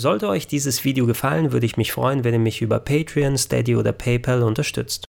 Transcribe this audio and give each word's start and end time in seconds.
Sollte 0.00 0.28
euch 0.28 0.46
dieses 0.46 0.84
Video 0.84 1.06
gefallen, 1.06 1.50
würde 1.50 1.66
ich 1.66 1.76
mich 1.76 1.90
freuen, 1.90 2.22
wenn 2.22 2.32
ihr 2.32 2.38
mich 2.38 2.62
über 2.62 2.78
Patreon, 2.78 3.36
Steady 3.36 3.74
oder 3.74 3.90
PayPal 3.90 4.44
unterstützt. 4.44 5.06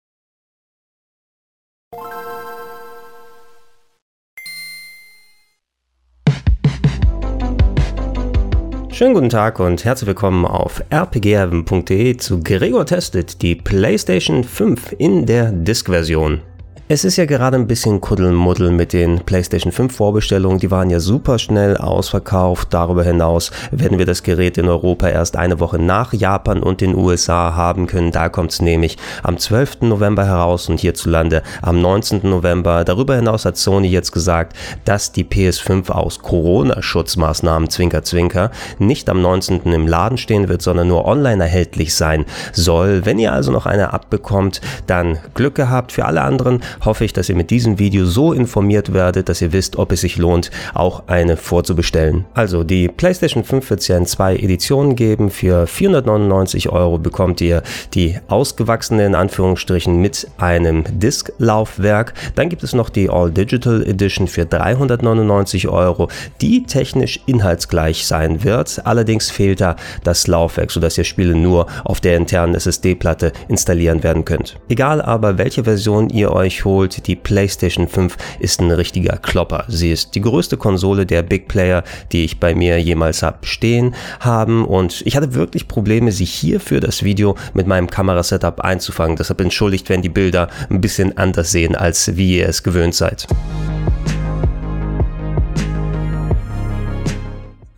Schönen 8.93 9.15
guten 9.15 9.29
Tag 9.29 9.59
und 9.59 9.85
herzlich 9.85 10.07
willkommen 10.07 10.45
auf 10.45 10.81
rpgheaven.de 10.93 12.17
zu 12.19 12.41
Gregor 12.45 12.87
testet 12.87 13.43
die 13.43 13.57
PlayStation 13.57 14.45
5 14.45 14.95
in 14.99 15.27
der 15.27 15.51
Disk-Version. 15.51 16.43
Es 16.89 17.05
ist 17.05 17.17
ja 17.17 17.25
gerade 17.25 17.57
ein 17.57 17.67
bisschen 17.67 18.01
Kuddelmuddel 18.01 18.71
mit 18.71 18.93
den 18.93 19.19
PlayStation 19.19 19.73
5 19.73 19.93
Vorbestellungen. 19.93 20.61
Die 20.61 20.71
waren 20.71 20.89
ja 20.89 21.01
super 21.01 21.41
schnell 21.41 21.77
ausverkauft. 21.77 22.69
Darüber 22.73 23.03
hinaus 23.03 23.51
werden 23.73 23.99
wir 23.99 24.07
das 24.07 24.23
Gerät 24.23 24.57
in 24.57 24.69
Europa 24.69 25.09
erst 25.09 25.35
eine 25.35 25.59
Woche 25.59 25.81
nach 25.81 26.13
Japan 26.13 26.63
und 26.63 26.81
den 26.81 26.95
USA 26.95 27.57
haben 27.57 27.89
können. 27.89 28.13
Da 28.13 28.29
kommt 28.29 28.53
es 28.53 28.63
nämlich 28.63 28.99
am 29.25 29.37
12. 29.37 29.81
November 29.81 30.27
heraus 30.27 30.69
und 30.69 30.79
hierzulande 30.79 31.43
am 31.61 31.81
19. 31.81 32.21
November. 32.23 32.85
Darüber 32.85 33.17
hinaus 33.17 33.47
hat 33.47 33.57
Sony 33.57 33.89
jetzt 33.89 34.13
gesagt, 34.13 34.57
dass 34.85 35.11
die 35.11 35.25
PS5 35.25 35.91
aus 35.91 36.21
Corona-Schutzmaßnahmen 36.21 37.69
Zwinker 37.69 38.05
Zwinker 38.05 38.53
nicht 38.79 39.11
am 39.11 39.21
19. 39.21 39.73
im 39.73 39.89
Laden 39.89 40.19
stehen 40.19 40.49
wird, 40.49 40.63
sondern 40.63 40.87
nur 40.87 41.05
online 41.05 41.43
erhältlich 41.43 41.97
sein 41.97 42.27
soll. 42.53 43.05
Wenn 43.05 43.19
ihr 43.19 43.33
also 43.33 43.51
noch 43.51 43.67
eine 43.67 43.93
abbekommt, 43.93 44.61
dann 44.87 45.19
Glück 45.35 45.57
gehabt. 45.57 45.91
Für 45.91 46.05
alle 46.05 46.23
anderen 46.23 46.61
hoffe 46.85 47.05
ich, 47.05 47.13
dass 47.13 47.29
ihr 47.29 47.37
mit 47.37 47.51
diesem 47.51 47.79
Video 47.79 48.07
so 48.07 48.33
informiert 48.33 48.93
werdet, 48.93 49.29
dass 49.29 49.43
ihr 49.43 49.53
wisst, 49.53 49.77
ob 49.77 49.93
es 49.93 50.03
sich 50.03 50.17
lohnt, 50.17 50.51
auch 50.75 51.05
eine 51.07 51.37
vorzubestellen. 51.37 52.25
Also 52.35 52.65
die 52.65 52.89
PlayStation 52.89 53.45
5 53.45 53.71
wird 53.71 53.81
es 53.81 53.89
ja 53.89 53.97
in 53.97 54.07
zwei 54.07 54.37
Editionen 54.37 54.97
geben. 54.97 55.31
Für 55.31 55.67
499 55.67 56.71
Euro 56.71 56.99
bekommt 56.99 57.41
ihr 57.41 57.63
die 57.95 58.19
ausgewachsene 58.29 59.07
in 59.07 59.15
Anführungsstrichen 59.15 60.01
mit 60.01 60.29
einem 60.39 60.85
Disk-Laufwerk. 60.99 62.15
Dann 62.35 62.49
gibt 62.49 62.63
es 62.63 62.75
noch 62.75 62.89
die 62.89 63.09
All 63.09 63.31
Digital 63.31 63.83
Edition 63.87 64.27
für 64.29 64.47
399 64.47 65.69
Euro, 65.69 66.09
die 66.41 66.65
technisch 66.65 67.21
inhaltsgleich 67.27 68.07
sein 68.07 68.45
wird. 68.45 68.83
Allerdings 68.85 69.31
fehlt 69.31 69.61
da 69.61 69.77
das 70.05 70.27
Laufwerk, 70.27 70.71
sodass 70.71 70.99
ihr 70.99 71.05
Spiele 71.05 71.35
nur 71.35 71.67
auf 71.85 72.01
der 72.01 72.17
internen 72.17 72.55
SSD-Platte 72.55 73.33
installieren 73.49 74.03
werden 74.03 74.25
könnt. 74.25 74.57
Egal 74.69 75.01
aber, 75.01 75.39
welche 75.39 75.65
Version 75.65 76.11
ihr 76.11 76.33
euch 76.33 76.65
holt, 76.67 77.07
die 77.07 77.17
PlayStation 77.17 77.89
5 77.89 78.17
ist 78.41 78.61
ein 78.61 78.71
richtiger 78.71 79.17
Klopper. 79.17 79.65
Sie 79.69 79.91
ist 79.91 80.15
die 80.15 80.21
größte 80.21 80.59
Konsole 80.59 81.07
der 81.07 81.23
Big 81.23 81.49
Player, 81.49 81.83
die 82.13 82.25
ich 82.25 82.39
bei 82.39 82.55
mir 82.55 82.79
jemals 82.79 83.23
hab 83.23 83.47
stehen 83.47 83.95
haben 84.21 84.67
und 84.67 85.03
ich 85.07 85.17
hatte 85.17 85.35
wirklich 85.35 85.69
Probleme, 85.69 86.13
sie 86.13 86.27
hier 86.27 86.61
für 86.61 86.81
das 86.81 87.03
Video 87.03 87.37
mit 87.55 87.67
meinem 87.67 87.89
Kamerasetup 87.89 88.61
einzufangen. 88.61 89.17
Deshalb 89.17 89.41
entschuldigt, 89.41 89.89
wenn 89.89 90.03
die 90.03 90.11
Bilder 90.11 90.49
ein 90.69 90.83
bisschen 90.83 91.17
anders 91.17 91.51
sehen, 91.51 91.75
als 91.75 92.17
wie 92.17 92.39
ihr 92.39 92.49
es 92.49 92.63
gewöhnt 92.63 92.95
seid. 92.95 93.27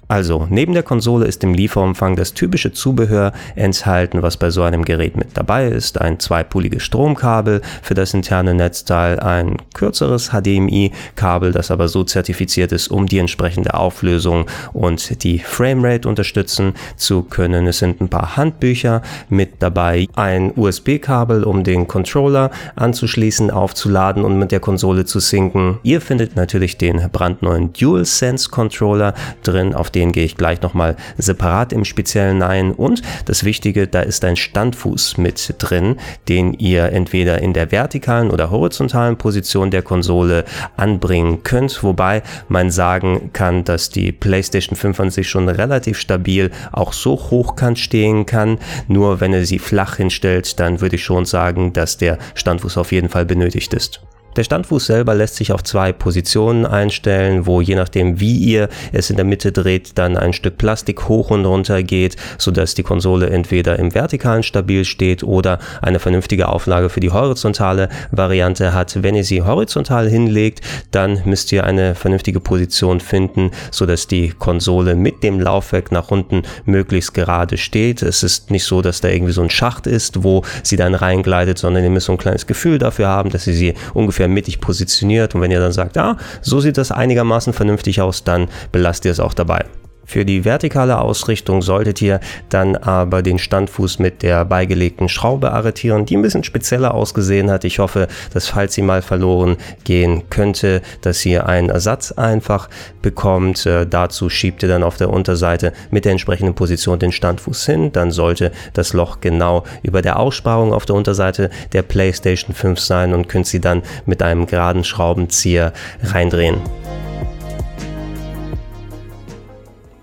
Also, 0.08 0.46
neben 0.48 0.72
der 0.72 0.82
Konsole 0.82 1.26
ist 1.26 1.44
im 1.44 1.52
Lieferumfang 1.52 2.16
das 2.16 2.32
typische 2.32 2.72
Zubehör 2.72 3.32
enthalten, 3.56 4.22
was 4.22 4.38
bei 4.38 4.48
so 4.48 4.62
einem 4.62 4.86
Gerät 4.86 5.18
mit 5.18 5.36
dabei 5.36 5.68
ist. 5.68 6.00
Ein 6.00 6.18
zweipoliges 6.18 6.82
Stromkabel 6.82 7.60
für 7.82 7.92
das 7.92 8.14
interne 8.14 8.54
Netzteil, 8.54 9.20
ein 9.20 9.58
kürzeres 9.74 10.30
HDMI-Kabel, 10.30 11.52
das 11.52 11.70
aber 11.70 11.88
so 11.88 12.04
zertifiziert 12.04 12.72
ist, 12.72 12.88
um 12.88 13.04
die 13.04 13.18
entsprechende 13.18 13.74
Auflösung 13.74 14.46
und 14.72 15.22
die 15.24 15.40
Framerate 15.40 16.08
unterstützen 16.08 16.72
zu 16.96 17.22
können. 17.22 17.66
Es 17.66 17.78
sind 17.78 18.00
ein 18.00 18.08
paar 18.08 18.38
Handbücher 18.38 19.02
mit 19.28 19.56
dabei, 19.58 20.08
ein 20.16 20.52
USB-Kabel, 20.56 21.44
um 21.44 21.64
den 21.64 21.86
Controller 21.86 22.50
anzuschließen, 22.76 23.50
aufzuladen 23.50 24.24
und 24.24 24.38
mit 24.38 24.52
der 24.52 24.60
Konsole 24.60 25.04
zu 25.04 25.20
synken. 25.20 25.80
Ihr 25.82 26.00
findet 26.00 26.34
natürlich 26.34 26.78
den 26.78 27.10
brandneuen 27.12 27.74
DualSense 27.74 28.48
Controller 28.48 29.12
drin, 29.42 29.74
auf 29.74 29.90
dem 29.90 29.97
den 29.98 30.12
gehe 30.12 30.24
ich 30.24 30.36
gleich 30.36 30.62
nochmal 30.62 30.94
separat 31.16 31.72
im 31.72 31.84
Speziellen 31.84 32.40
ein. 32.42 32.70
Und 32.70 33.02
das 33.24 33.42
Wichtige, 33.42 33.88
da 33.88 34.00
ist 34.00 34.24
ein 34.24 34.36
Standfuß 34.36 35.18
mit 35.18 35.56
drin, 35.58 35.96
den 36.28 36.52
ihr 36.52 36.92
entweder 36.92 37.42
in 37.42 37.52
der 37.52 37.72
vertikalen 37.72 38.30
oder 38.30 38.52
horizontalen 38.52 39.16
Position 39.16 39.72
der 39.72 39.82
Konsole 39.82 40.44
anbringen 40.76 41.42
könnt. 41.42 41.82
Wobei 41.82 42.22
man 42.46 42.70
sagen 42.70 43.30
kann, 43.32 43.64
dass 43.64 43.90
die 43.90 44.12
PlayStation 44.12 44.76
5 44.76 45.00
an 45.00 45.10
sich 45.10 45.28
schon 45.28 45.48
relativ 45.48 45.98
stabil 45.98 46.52
auch 46.70 46.92
so 46.92 47.16
hochkant 47.16 47.80
stehen 47.80 48.24
kann. 48.24 48.58
Nur 48.86 49.18
wenn 49.18 49.32
ihr 49.32 49.46
sie 49.46 49.58
flach 49.58 49.96
hinstellt, 49.96 50.60
dann 50.60 50.80
würde 50.80 50.94
ich 50.94 51.02
schon 51.02 51.24
sagen, 51.24 51.72
dass 51.72 51.96
der 51.96 52.18
Standfuß 52.36 52.78
auf 52.78 52.92
jeden 52.92 53.08
Fall 53.08 53.26
benötigt 53.26 53.74
ist. 53.74 54.00
Der 54.38 54.44
Standfuß 54.44 54.86
selber 54.86 55.16
lässt 55.16 55.34
sich 55.34 55.50
auf 55.50 55.64
zwei 55.64 55.92
Positionen 55.92 56.64
einstellen, 56.64 57.46
wo 57.46 57.60
je 57.60 57.74
nachdem 57.74 58.20
wie 58.20 58.36
ihr 58.36 58.68
es 58.92 59.10
in 59.10 59.16
der 59.16 59.24
Mitte 59.24 59.50
dreht, 59.50 59.98
dann 59.98 60.16
ein 60.16 60.32
Stück 60.32 60.58
Plastik 60.58 61.08
hoch 61.08 61.32
und 61.32 61.44
runter 61.44 61.82
geht, 61.82 62.14
sodass 62.38 62.76
die 62.76 62.84
Konsole 62.84 63.30
entweder 63.30 63.80
im 63.80 63.92
vertikalen 63.92 64.44
stabil 64.44 64.84
steht 64.84 65.24
oder 65.24 65.58
eine 65.82 65.98
vernünftige 65.98 66.48
Auflage 66.50 66.88
für 66.88 67.00
die 67.00 67.10
horizontale 67.10 67.88
Variante 68.12 68.74
hat. 68.74 69.02
Wenn 69.02 69.16
ihr 69.16 69.24
sie 69.24 69.42
horizontal 69.42 70.08
hinlegt, 70.08 70.60
dann 70.92 71.20
müsst 71.24 71.50
ihr 71.50 71.64
eine 71.64 71.96
vernünftige 71.96 72.38
Position 72.38 73.00
finden, 73.00 73.50
sodass 73.72 74.06
die 74.06 74.28
Konsole 74.28 74.94
mit 74.94 75.24
dem 75.24 75.40
Laufwerk 75.40 75.90
nach 75.90 76.12
unten 76.12 76.42
möglichst 76.64 77.12
gerade 77.12 77.56
steht. 77.56 78.02
Es 78.02 78.22
ist 78.22 78.52
nicht 78.52 78.62
so, 78.62 78.82
dass 78.82 79.00
da 79.00 79.08
irgendwie 79.08 79.32
so 79.32 79.42
ein 79.42 79.50
Schacht 79.50 79.88
ist, 79.88 80.22
wo 80.22 80.44
sie 80.62 80.76
dann 80.76 80.94
reingleitet, 80.94 81.58
sondern 81.58 81.82
ihr 81.82 81.90
müsst 81.90 82.06
so 82.06 82.12
ein 82.12 82.18
kleines 82.18 82.46
Gefühl 82.46 82.78
dafür 82.78 83.08
haben, 83.08 83.30
dass 83.30 83.44
ihr 83.48 83.54
sie 83.54 83.74
ungefähr 83.94 84.27
mittig 84.28 84.60
positioniert 84.60 85.34
und 85.34 85.40
wenn 85.40 85.50
ihr 85.50 85.60
dann 85.60 85.72
sagt, 85.72 85.96
ah, 85.98 86.16
so 86.40 86.60
sieht 86.60 86.78
das 86.78 86.92
einigermaßen 86.92 87.52
vernünftig 87.52 88.00
aus, 88.00 88.24
dann 88.24 88.48
belasst 88.72 89.04
ihr 89.04 89.12
es 89.12 89.20
auch 89.20 89.34
dabei. 89.34 89.64
Für 90.08 90.24
die 90.24 90.46
vertikale 90.46 90.98
Ausrichtung 91.02 91.60
solltet 91.60 92.00
ihr 92.00 92.20
dann 92.48 92.76
aber 92.76 93.20
den 93.20 93.38
Standfuß 93.38 93.98
mit 93.98 94.22
der 94.22 94.46
beigelegten 94.46 95.10
Schraube 95.10 95.52
arretieren, 95.52 96.06
die 96.06 96.16
ein 96.16 96.22
bisschen 96.22 96.44
spezieller 96.44 96.94
ausgesehen 96.94 97.50
hat. 97.50 97.64
Ich 97.64 97.78
hoffe, 97.78 98.08
dass 98.32 98.48
falls 98.48 98.72
sie 98.72 98.80
mal 98.80 99.02
verloren 99.02 99.58
gehen 99.84 100.22
könnte, 100.30 100.80
dass 101.02 101.26
ihr 101.26 101.46
einen 101.46 101.68
Ersatz 101.68 102.12
einfach 102.12 102.70
bekommt. 103.02 103.66
Äh, 103.66 103.86
dazu 103.86 104.30
schiebt 104.30 104.62
ihr 104.62 104.70
dann 104.70 104.82
auf 104.82 104.96
der 104.96 105.10
Unterseite 105.10 105.74
mit 105.90 106.06
der 106.06 106.12
entsprechenden 106.12 106.54
Position 106.54 106.98
den 106.98 107.12
Standfuß 107.12 107.66
hin. 107.66 107.92
Dann 107.92 108.10
sollte 108.10 108.50
das 108.72 108.94
Loch 108.94 109.20
genau 109.20 109.64
über 109.82 110.00
der 110.00 110.18
Aussparung 110.18 110.72
auf 110.72 110.86
der 110.86 110.96
Unterseite 110.96 111.50
der 111.74 111.82
PlayStation 111.82 112.54
5 112.54 112.80
sein 112.80 113.12
und 113.12 113.28
könnt 113.28 113.46
sie 113.46 113.60
dann 113.60 113.82
mit 114.06 114.22
einem 114.22 114.46
geraden 114.46 114.84
Schraubenzieher 114.84 115.74
reindrehen. 116.02 116.62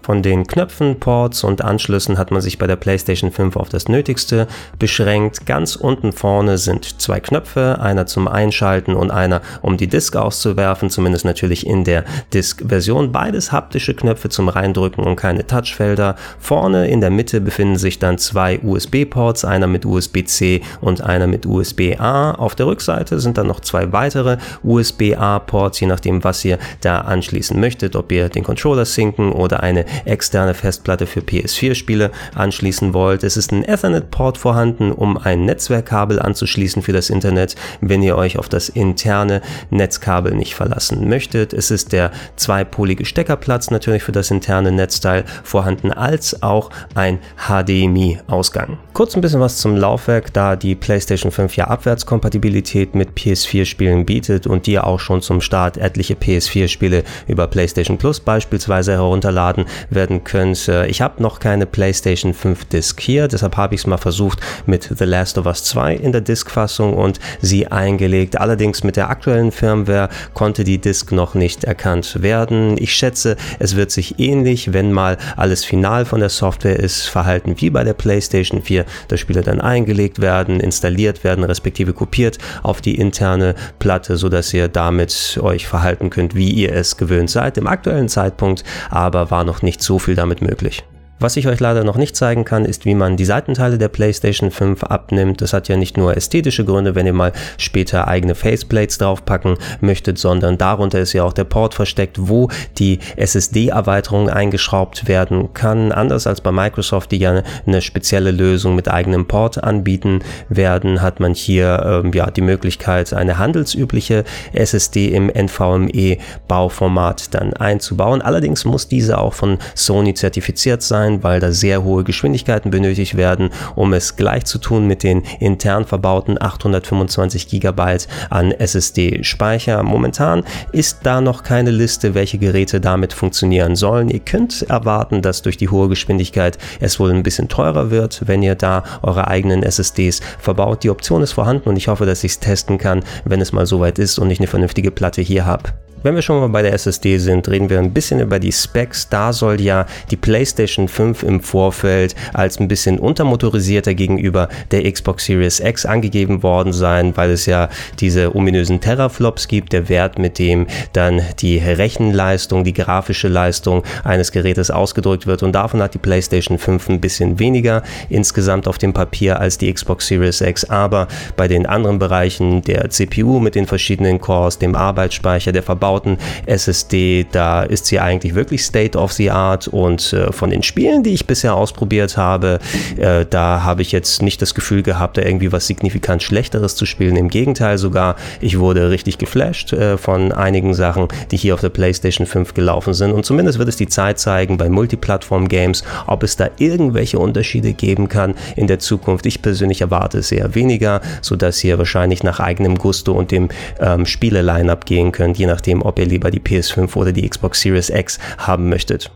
Von 0.06 0.22
den 0.22 0.46
Knöpfen, 0.46 1.00
Ports 1.00 1.44
und 1.44 1.64
Anschlüssen 1.64 2.20
hat 2.20 2.30
man 2.30 2.40
sich 2.40 2.60
bei 2.60 2.68
der 2.68 2.76
PlayStation 2.76 3.32
5 3.32 3.56
auf 3.56 3.70
das 3.70 3.88
Nötigste 3.88 4.46
beschränkt. 4.78 5.48
Ganz 5.48 5.76
unten 5.76 6.12
vorne 6.12 6.60
sind 6.60 7.02
zwei 7.02 7.20
Knöpfe, 7.20 7.80
einer 7.82 8.06
zum 8.06 8.28
Einschalten 8.28 8.94
und 8.94 9.10
einer 9.10 9.42
um 9.64 9.78
die 9.78 9.88
Disk 9.88 10.16
auszuwerfen, 10.16 10.92
zumindest 10.92 11.26
natürlich 11.26 11.66
in 11.66 11.86
der 11.86 12.04
Disk-Version. 12.36 13.12
Beides 13.12 13.52
haptische 13.52 13.96
Knöpfe 13.96 14.30
zum 14.30 14.48
Reindrücken 14.48 15.04
und 15.04 15.16
keine 15.16 15.48
Touchfelder. 15.48 16.18
Vorne 16.38 16.88
in 16.88 17.02
der 17.02 17.10
Mitte 17.10 17.42
befinden 17.42 17.78
sich 17.78 17.98
dann 17.98 18.20
zwei 18.20 18.60
USB-Ports, 18.60 19.44
einer 19.44 19.66
mit 19.66 19.88
USB-C 19.88 20.62
und 20.82 21.02
einer 21.02 21.26
mit 21.26 21.48
USB-A. 21.48 22.34
Auf 22.34 22.54
der 22.54 22.68
Rückseite 22.68 23.20
sind 23.20 23.40
dann 23.40 23.48
noch 23.48 23.60
zwei 23.60 23.92
weitere 23.92 24.38
USB-A-Ports, 24.62 25.80
je 25.80 25.88
nachdem, 25.88 26.24
was 26.24 26.46
ihr 26.46 26.60
da 26.82 27.00
anschließen 27.00 27.60
möchtet, 27.60 27.96
ob 27.96 28.12
ihr 28.12 28.30
den 28.30 28.44
Controller 28.44 28.86
sinken 28.86 29.32
oder 29.32 29.64
eine 29.64 29.86
externe 30.06 30.54
Festplatte 30.54 31.08
für 31.08 31.22
PS4-Spiele 31.22 32.12
anschließen 32.34 32.94
wollt. 32.94 33.24
Es 33.24 33.38
ist 33.38 33.52
ein 33.52 33.64
Ethernet-Port 33.64 34.38
vorhanden, 34.38 34.92
um 34.92 35.18
ein 35.18 35.46
Netzwerkkabel 35.46 36.20
anzuschließen 36.20 36.82
für 36.82 36.94
das 36.94 37.10
Internet, 37.10 37.56
wenn 37.82 38.04
ihr 38.04 38.18
euch 38.18 38.38
auf 38.38 38.50
das 38.50 38.70
interne 38.70 39.42
Netzkabel 39.70 40.36
nicht 40.36 40.56
verlassen 40.56 41.08
möchtet. 41.08 41.54
Es 41.54 41.72
ist 41.72 41.92
der 41.92 42.12
zweipolige 42.36 43.06
Steckerplatz 43.06 43.72
natürlich 43.72 44.04
für 44.04 44.12
das 44.12 44.32
interne 44.32 44.72
Netzteil 44.72 45.26
vorhanden, 45.44 45.92
als 45.92 46.42
auch 46.44 46.70
ein 46.94 47.20
HDMI-Ausgang. 47.48 48.78
Kurz 48.94 49.16
ein 49.16 49.22
bisschen 49.22 49.42
was 49.42 49.58
zum 49.58 49.76
Laufwerk, 49.76 50.34
da 50.34 50.56
die 50.56 50.76
PlayStation 50.76 51.32
5 51.32 51.56
ja 51.58 51.68
Abwärtskompatibilität 51.68 52.96
mit 52.96 53.12
PS4-Spielen 53.18 54.06
bietet 54.06 54.48
und 54.48 54.68
die 54.68 54.80
auch 54.80 55.00
schon 55.00 55.22
zum 55.22 55.42
Start 55.42 55.78
etliche 55.78 56.16
PS4-Spiele 56.16 57.04
über 57.28 57.48
PlayStation 57.48 57.98
Plus 57.98 58.20
beispielsweise 58.20 58.94
herunterladen 58.94 59.66
werden 59.90 60.24
könnt. 60.24 60.68
Äh, 60.68 60.88
ich 60.88 61.02
habe 61.02 61.22
noch 61.22 61.40
keine 61.40 61.66
PlayStation 61.66 62.34
5 62.34 62.66
Disc 62.66 63.00
hier, 63.02 63.28
deshalb 63.28 63.58
habe 63.58 63.76
ich 63.76 63.82
es 63.82 63.88
mal 63.88 63.98
versucht 63.98 64.40
mit 64.66 64.90
The 64.98 65.06
Last 65.06 65.38
of 65.38 65.46
Us 65.46 65.64
2 65.66 65.96
in 65.96 66.12
der 66.12 66.22
Disk-Fassung 66.22 66.94
und 66.94 67.20
sie 67.42 67.68
eingelegt. 67.68 68.40
Allerdings 68.40 68.84
mit 68.84 68.96
der 68.96 69.10
aktuellen 69.10 69.52
Firmware 69.52 70.10
konnte 70.34 70.64
die 70.64 70.80
Disk 70.80 71.12
noch 71.12 71.36
nicht 71.36 71.64
erkannt 71.64 72.22
werden. 72.22 72.78
Ich 72.78 72.94
schätze, 72.94 73.36
es 73.60 73.76
wird 73.76 73.92
sich 73.92 74.20
ähnlich, 74.20 74.74
wenn 74.74 74.92
mal 74.92 75.18
alles 75.36 75.66
final 75.66 76.06
von 76.06 76.20
der 76.20 76.30
Software 76.30 76.80
ist, 76.80 77.04
verhalten 77.04 77.56
wie 77.58 77.70
bei 77.70 77.84
der 77.84 77.94
PlayStation 77.94 78.62
4, 78.62 78.86
dass 79.08 79.20
Spiele 79.20 79.42
dann 79.42 79.62
eingelegt 79.62 80.22
werden, 80.22 80.60
installiert 80.60 81.24
werden, 81.24 81.44
respektive 81.44 81.94
kopiert 81.94 82.38
auf 82.64 82.82
die 82.82 82.96
interne 82.96 83.56
Platte, 83.80 84.18
sodass 84.18 84.54
ihr 84.54 84.68
damit 84.68 85.40
euch 85.42 85.68
verhalten 85.68 86.10
könnt, 86.10 86.36
wie 86.36 86.52
ihr 86.52 86.74
es 86.74 86.98
gewöhnt 86.98 87.30
seid 87.30 87.58
im 87.58 87.68
aktuellen 87.68 88.10
Zeitpunkt, 88.10 88.64
aber 88.90 89.32
war 89.32 89.44
noch 89.44 89.62
nicht 89.62 89.75
so 89.82 90.00
viel 90.00 90.16
damit 90.16 90.42
möglich. 90.42 90.84
Was 91.18 91.38
ich 91.38 91.48
euch 91.48 91.62
leider 91.62 91.86
noch 91.86 91.96
nicht 91.96 92.18
zeigen 92.18 92.44
kann, 92.44 92.66
ist, 92.66 92.84
wie 92.84 92.94
man 92.94 93.16
die 93.16 93.24
Seitenteile 93.24 93.78
der 93.78 93.88
PlayStation 93.88 94.52
5 94.52 94.84
abnimmt. 94.84 95.42
Das 95.42 95.54
hat 95.54 95.70
ja 95.70 95.78
nicht 95.78 95.96
nur 95.96 96.18
ästhetische 96.18 96.66
Gründe, 96.66 96.94
wenn 96.94 97.06
ihr 97.06 97.14
mal 97.14 97.32
später 97.58 98.10
eigene 98.10 98.36
Faceplates 98.36 98.98
draufpacken 98.98 99.56
möchtet, 99.80 100.18
sondern 100.18 100.58
darunter 100.58 101.00
ist 101.00 101.14
ja 101.14 101.24
auch 101.24 101.32
der 101.32 101.46
Port 101.46 101.74
versteckt, 101.74 102.18
wo 102.20 102.50
die 102.78 103.00
SSD-Erweiterung 103.16 104.30
eingeschraubt 104.30 105.08
werden 105.08 105.54
kann. 105.54 105.94
Anders 105.94 106.28
als 106.28 106.42
bei 106.42 106.52
Microsoft, 106.52 107.14
die 107.14 107.20
ja 107.20 107.44
eine 107.66 107.82
spezielle 107.82 108.32
Lösung 108.32 108.76
mit 108.76 108.90
eigenem 108.90 109.26
Port 109.26 109.64
anbieten 109.64 110.20
werden, 110.50 111.02
hat 111.02 111.22
man 111.22 111.34
hier 111.34 112.02
ähm, 112.04 112.12
ja 112.14 112.30
die 112.30 112.42
Möglichkeit, 112.42 113.14
eine 113.14 113.38
handelsübliche 113.38 114.26
SSD 114.52 115.14
im 115.14 115.30
NVMe-Bauformat 115.30 117.34
dann 117.34 117.54
einzubauen. 117.54 118.22
Allerdings 118.22 118.66
muss 118.66 118.90
diese 118.90 119.18
auch 119.18 119.34
von 119.34 119.60
Sony 119.76 120.14
zertifiziert 120.14 120.82
sein 120.82 121.05
sein, 121.06 121.24
weil 121.24 121.40
da 121.40 121.52
sehr 121.52 121.84
hohe 121.84 122.04
Geschwindigkeiten 122.04 122.72
benötigt 122.72 123.16
werden, 123.16 123.50
um 123.76 123.94
es 123.94 124.16
gleich 124.16 124.46
zu 124.46 124.58
tun 124.58 124.88
mit 124.88 125.04
den 125.04 125.24
intern 125.40 125.86
verbauten 125.86 126.42
825 126.42 127.48
GB 127.48 127.98
an 128.30 128.52
SSD-Speicher. 128.52 129.84
Momentan 129.84 130.44
ist 130.72 131.00
da 131.04 131.22
noch 131.22 131.44
keine 131.44 131.72
Liste, 131.72 132.14
welche 132.14 132.38
Geräte 132.38 132.82
damit 132.82 133.14
funktionieren 133.14 133.76
sollen. 133.76 134.10
Ihr 134.10 134.20
könnt 134.20 134.64
erwarten, 134.64 135.22
dass 135.22 135.42
durch 135.42 135.58
die 135.58 135.70
hohe 135.70 135.90
Geschwindigkeit 135.90 136.58
es 136.80 137.00
wohl 137.00 137.12
ein 137.12 137.24
bisschen 137.24 137.48
teurer 137.48 137.92
wird, 137.92 138.24
wenn 138.26 138.44
ihr 138.44 138.56
da 138.56 138.84
eure 139.02 139.28
eigenen 139.28 139.64
SSDs 139.64 140.22
verbaut. 140.40 140.84
Die 140.84 140.90
Option 140.90 141.22
ist 141.22 141.34
vorhanden 141.34 141.70
und 141.70 141.78
ich 141.78 141.88
hoffe, 141.88 142.06
dass 142.06 142.24
ich 142.24 142.34
es 142.34 142.40
testen 142.40 142.78
kann, 142.78 143.04
wenn 143.24 143.42
es 143.42 143.52
mal 143.52 143.66
soweit 143.66 144.00
ist 144.00 144.18
und 144.18 144.32
ich 144.32 144.40
eine 144.40 144.48
vernünftige 144.48 144.92
Platte 144.92 145.22
hier 145.22 145.46
habe. 145.46 145.74
Wenn 146.06 146.14
wir 146.14 146.22
schon 146.22 146.40
mal 146.40 146.50
bei 146.50 146.62
der 146.62 146.72
SSD 146.74 147.18
sind, 147.18 147.50
reden 147.50 147.68
wir 147.72 147.80
ein 147.80 147.92
bisschen 147.92 148.20
über 148.20 148.38
die 148.38 148.52
Specs. 148.52 149.10
Da 149.10 149.34
soll 149.34 149.60
ja 149.60 149.88
die 150.12 150.16
PlayStation 150.16 150.88
5 150.88 151.24
im 151.24 151.42
Vorfeld 151.42 152.16
als 152.32 152.60
ein 152.60 152.68
bisschen 152.68 153.00
untermotorisierter 153.00 153.96
gegenüber 153.96 154.48
der 154.70 154.84
Xbox 154.92 155.26
Series 155.26 155.60
X 155.60 155.84
angegeben 155.84 156.44
worden 156.44 156.74
sein, 156.74 157.18
weil 157.18 157.32
es 157.32 157.48
ja 157.48 157.70
diese 158.00 158.36
ominösen 158.36 158.82
Teraflops 158.82 159.48
gibt, 159.48 159.74
der 159.74 159.90
Wert, 159.90 160.20
mit 160.20 160.38
dem 160.38 160.68
dann 160.94 161.24
die 161.40 161.58
Rechenleistung, 161.58 162.64
die 162.64 162.74
grafische 162.74 163.28
Leistung 163.28 163.82
eines 164.04 164.32
Gerätes 164.32 164.70
ausgedrückt 164.70 165.26
wird. 165.26 165.42
Und 165.42 165.54
davon 165.54 165.82
hat 165.82 165.96
die 165.96 165.98
PlayStation 165.98 166.60
5 166.60 166.88
ein 166.88 167.02
bisschen 167.02 167.40
weniger 167.40 167.82
insgesamt 168.10 168.68
auf 168.68 168.78
dem 168.78 168.94
Papier 168.94 169.40
als 169.40 169.58
die 169.58 169.74
Xbox 169.74 170.06
Series 170.06 170.42
X. 170.42 170.66
Aber 170.66 171.08
bei 171.36 171.48
den 171.48 171.66
anderen 171.66 171.98
Bereichen 171.98 172.62
der 172.62 172.92
CPU 172.92 173.40
mit 173.40 173.56
den 173.56 173.66
verschiedenen 173.66 174.22
Cores, 174.22 174.60
dem 174.60 174.76
Arbeitsspeicher, 174.76 175.52
der 175.52 175.64
Verbauung, 175.64 175.95
verbauten 175.96 176.18
SSD, 176.46 177.26
da 177.32 177.64
ist 177.64 177.86
sie 177.86 178.00
eigentlich 178.00 178.36
wirklich 178.36 178.64
State 178.64 178.98
of 178.98 179.14
the 179.14 179.32
Art 179.32 179.68
und 179.68 180.14
äh, 180.14 180.32
von 180.32 180.50
den 180.50 180.64
Spielen, 180.64 181.04
die 181.04 181.14
ich 181.14 181.26
bisher 181.26 181.56
ausprobiert 181.56 182.18
habe, 182.18 182.60
äh, 182.98 183.26
da 183.30 183.64
habe 183.64 183.82
ich 183.82 183.92
jetzt 183.92 184.22
nicht 184.22 184.42
das 184.42 184.54
Gefühl 184.54 184.84
gehabt, 184.84 185.18
da 185.18 185.22
irgendwie 185.22 185.52
was 185.52 185.68
signifikant 185.68 186.24
Schlechteres 186.24 186.76
zu 186.76 186.86
spielen. 186.86 187.16
Im 187.16 187.30
Gegenteil 187.30 187.78
sogar, 187.78 188.16
ich 188.42 188.60
wurde 188.60 188.90
richtig 188.90 189.18
geflasht 189.18 189.74
äh, 189.74 189.98
von 189.98 190.32
einigen 190.32 190.74
Sachen, 190.74 191.08
die 191.32 191.38
hier 191.38 191.54
auf 191.54 191.62
der 191.62 191.70
PlayStation 191.70 192.28
5 192.28 192.54
gelaufen 192.54 192.94
sind 192.94 193.12
und 193.12 193.26
zumindest 193.26 193.60
wird 193.60 193.70
es 193.70 193.78
die 193.78 193.88
Zeit 193.88 194.20
zeigen 194.20 194.58
bei 194.58 194.70
Multiplattform-Games, 194.70 195.84
ob 196.08 196.24
es 196.24 196.36
da 196.36 196.50
irgendwelche 196.58 197.20
Unterschiede 197.20 197.74
geben 197.74 198.10
kann 198.10 198.36
in 198.56 198.68
der 198.68 198.80
Zukunft. 198.80 199.26
Ich 199.26 199.42
persönlich 199.42 199.82
erwarte 199.82 200.20
es 200.20 200.32
eher 200.32 200.56
weniger, 200.56 201.02
sodass 201.22 201.64
ihr 201.64 201.78
wahrscheinlich 201.78 202.24
nach 202.24 202.40
eigenem 202.40 202.76
Gusto 202.78 203.14
und 203.14 203.32
dem 203.32 203.50
ähm, 203.80 204.06
Spiele-Line-Up 204.06 204.86
gehen 204.86 205.12
könnt, 205.12 205.38
je 205.38 205.46
nachdem, 205.46 205.75
ob 205.82 206.00
ihr 206.00 206.06
lieber 206.06 206.32
die 206.32 206.40
PS5 206.40 206.96
oder 206.96 207.12
die 207.12 207.28
Xbox 207.28 207.62
Series 207.62 207.90
X 207.90 208.20
haben 208.38 208.70
möchtet. 208.70 209.12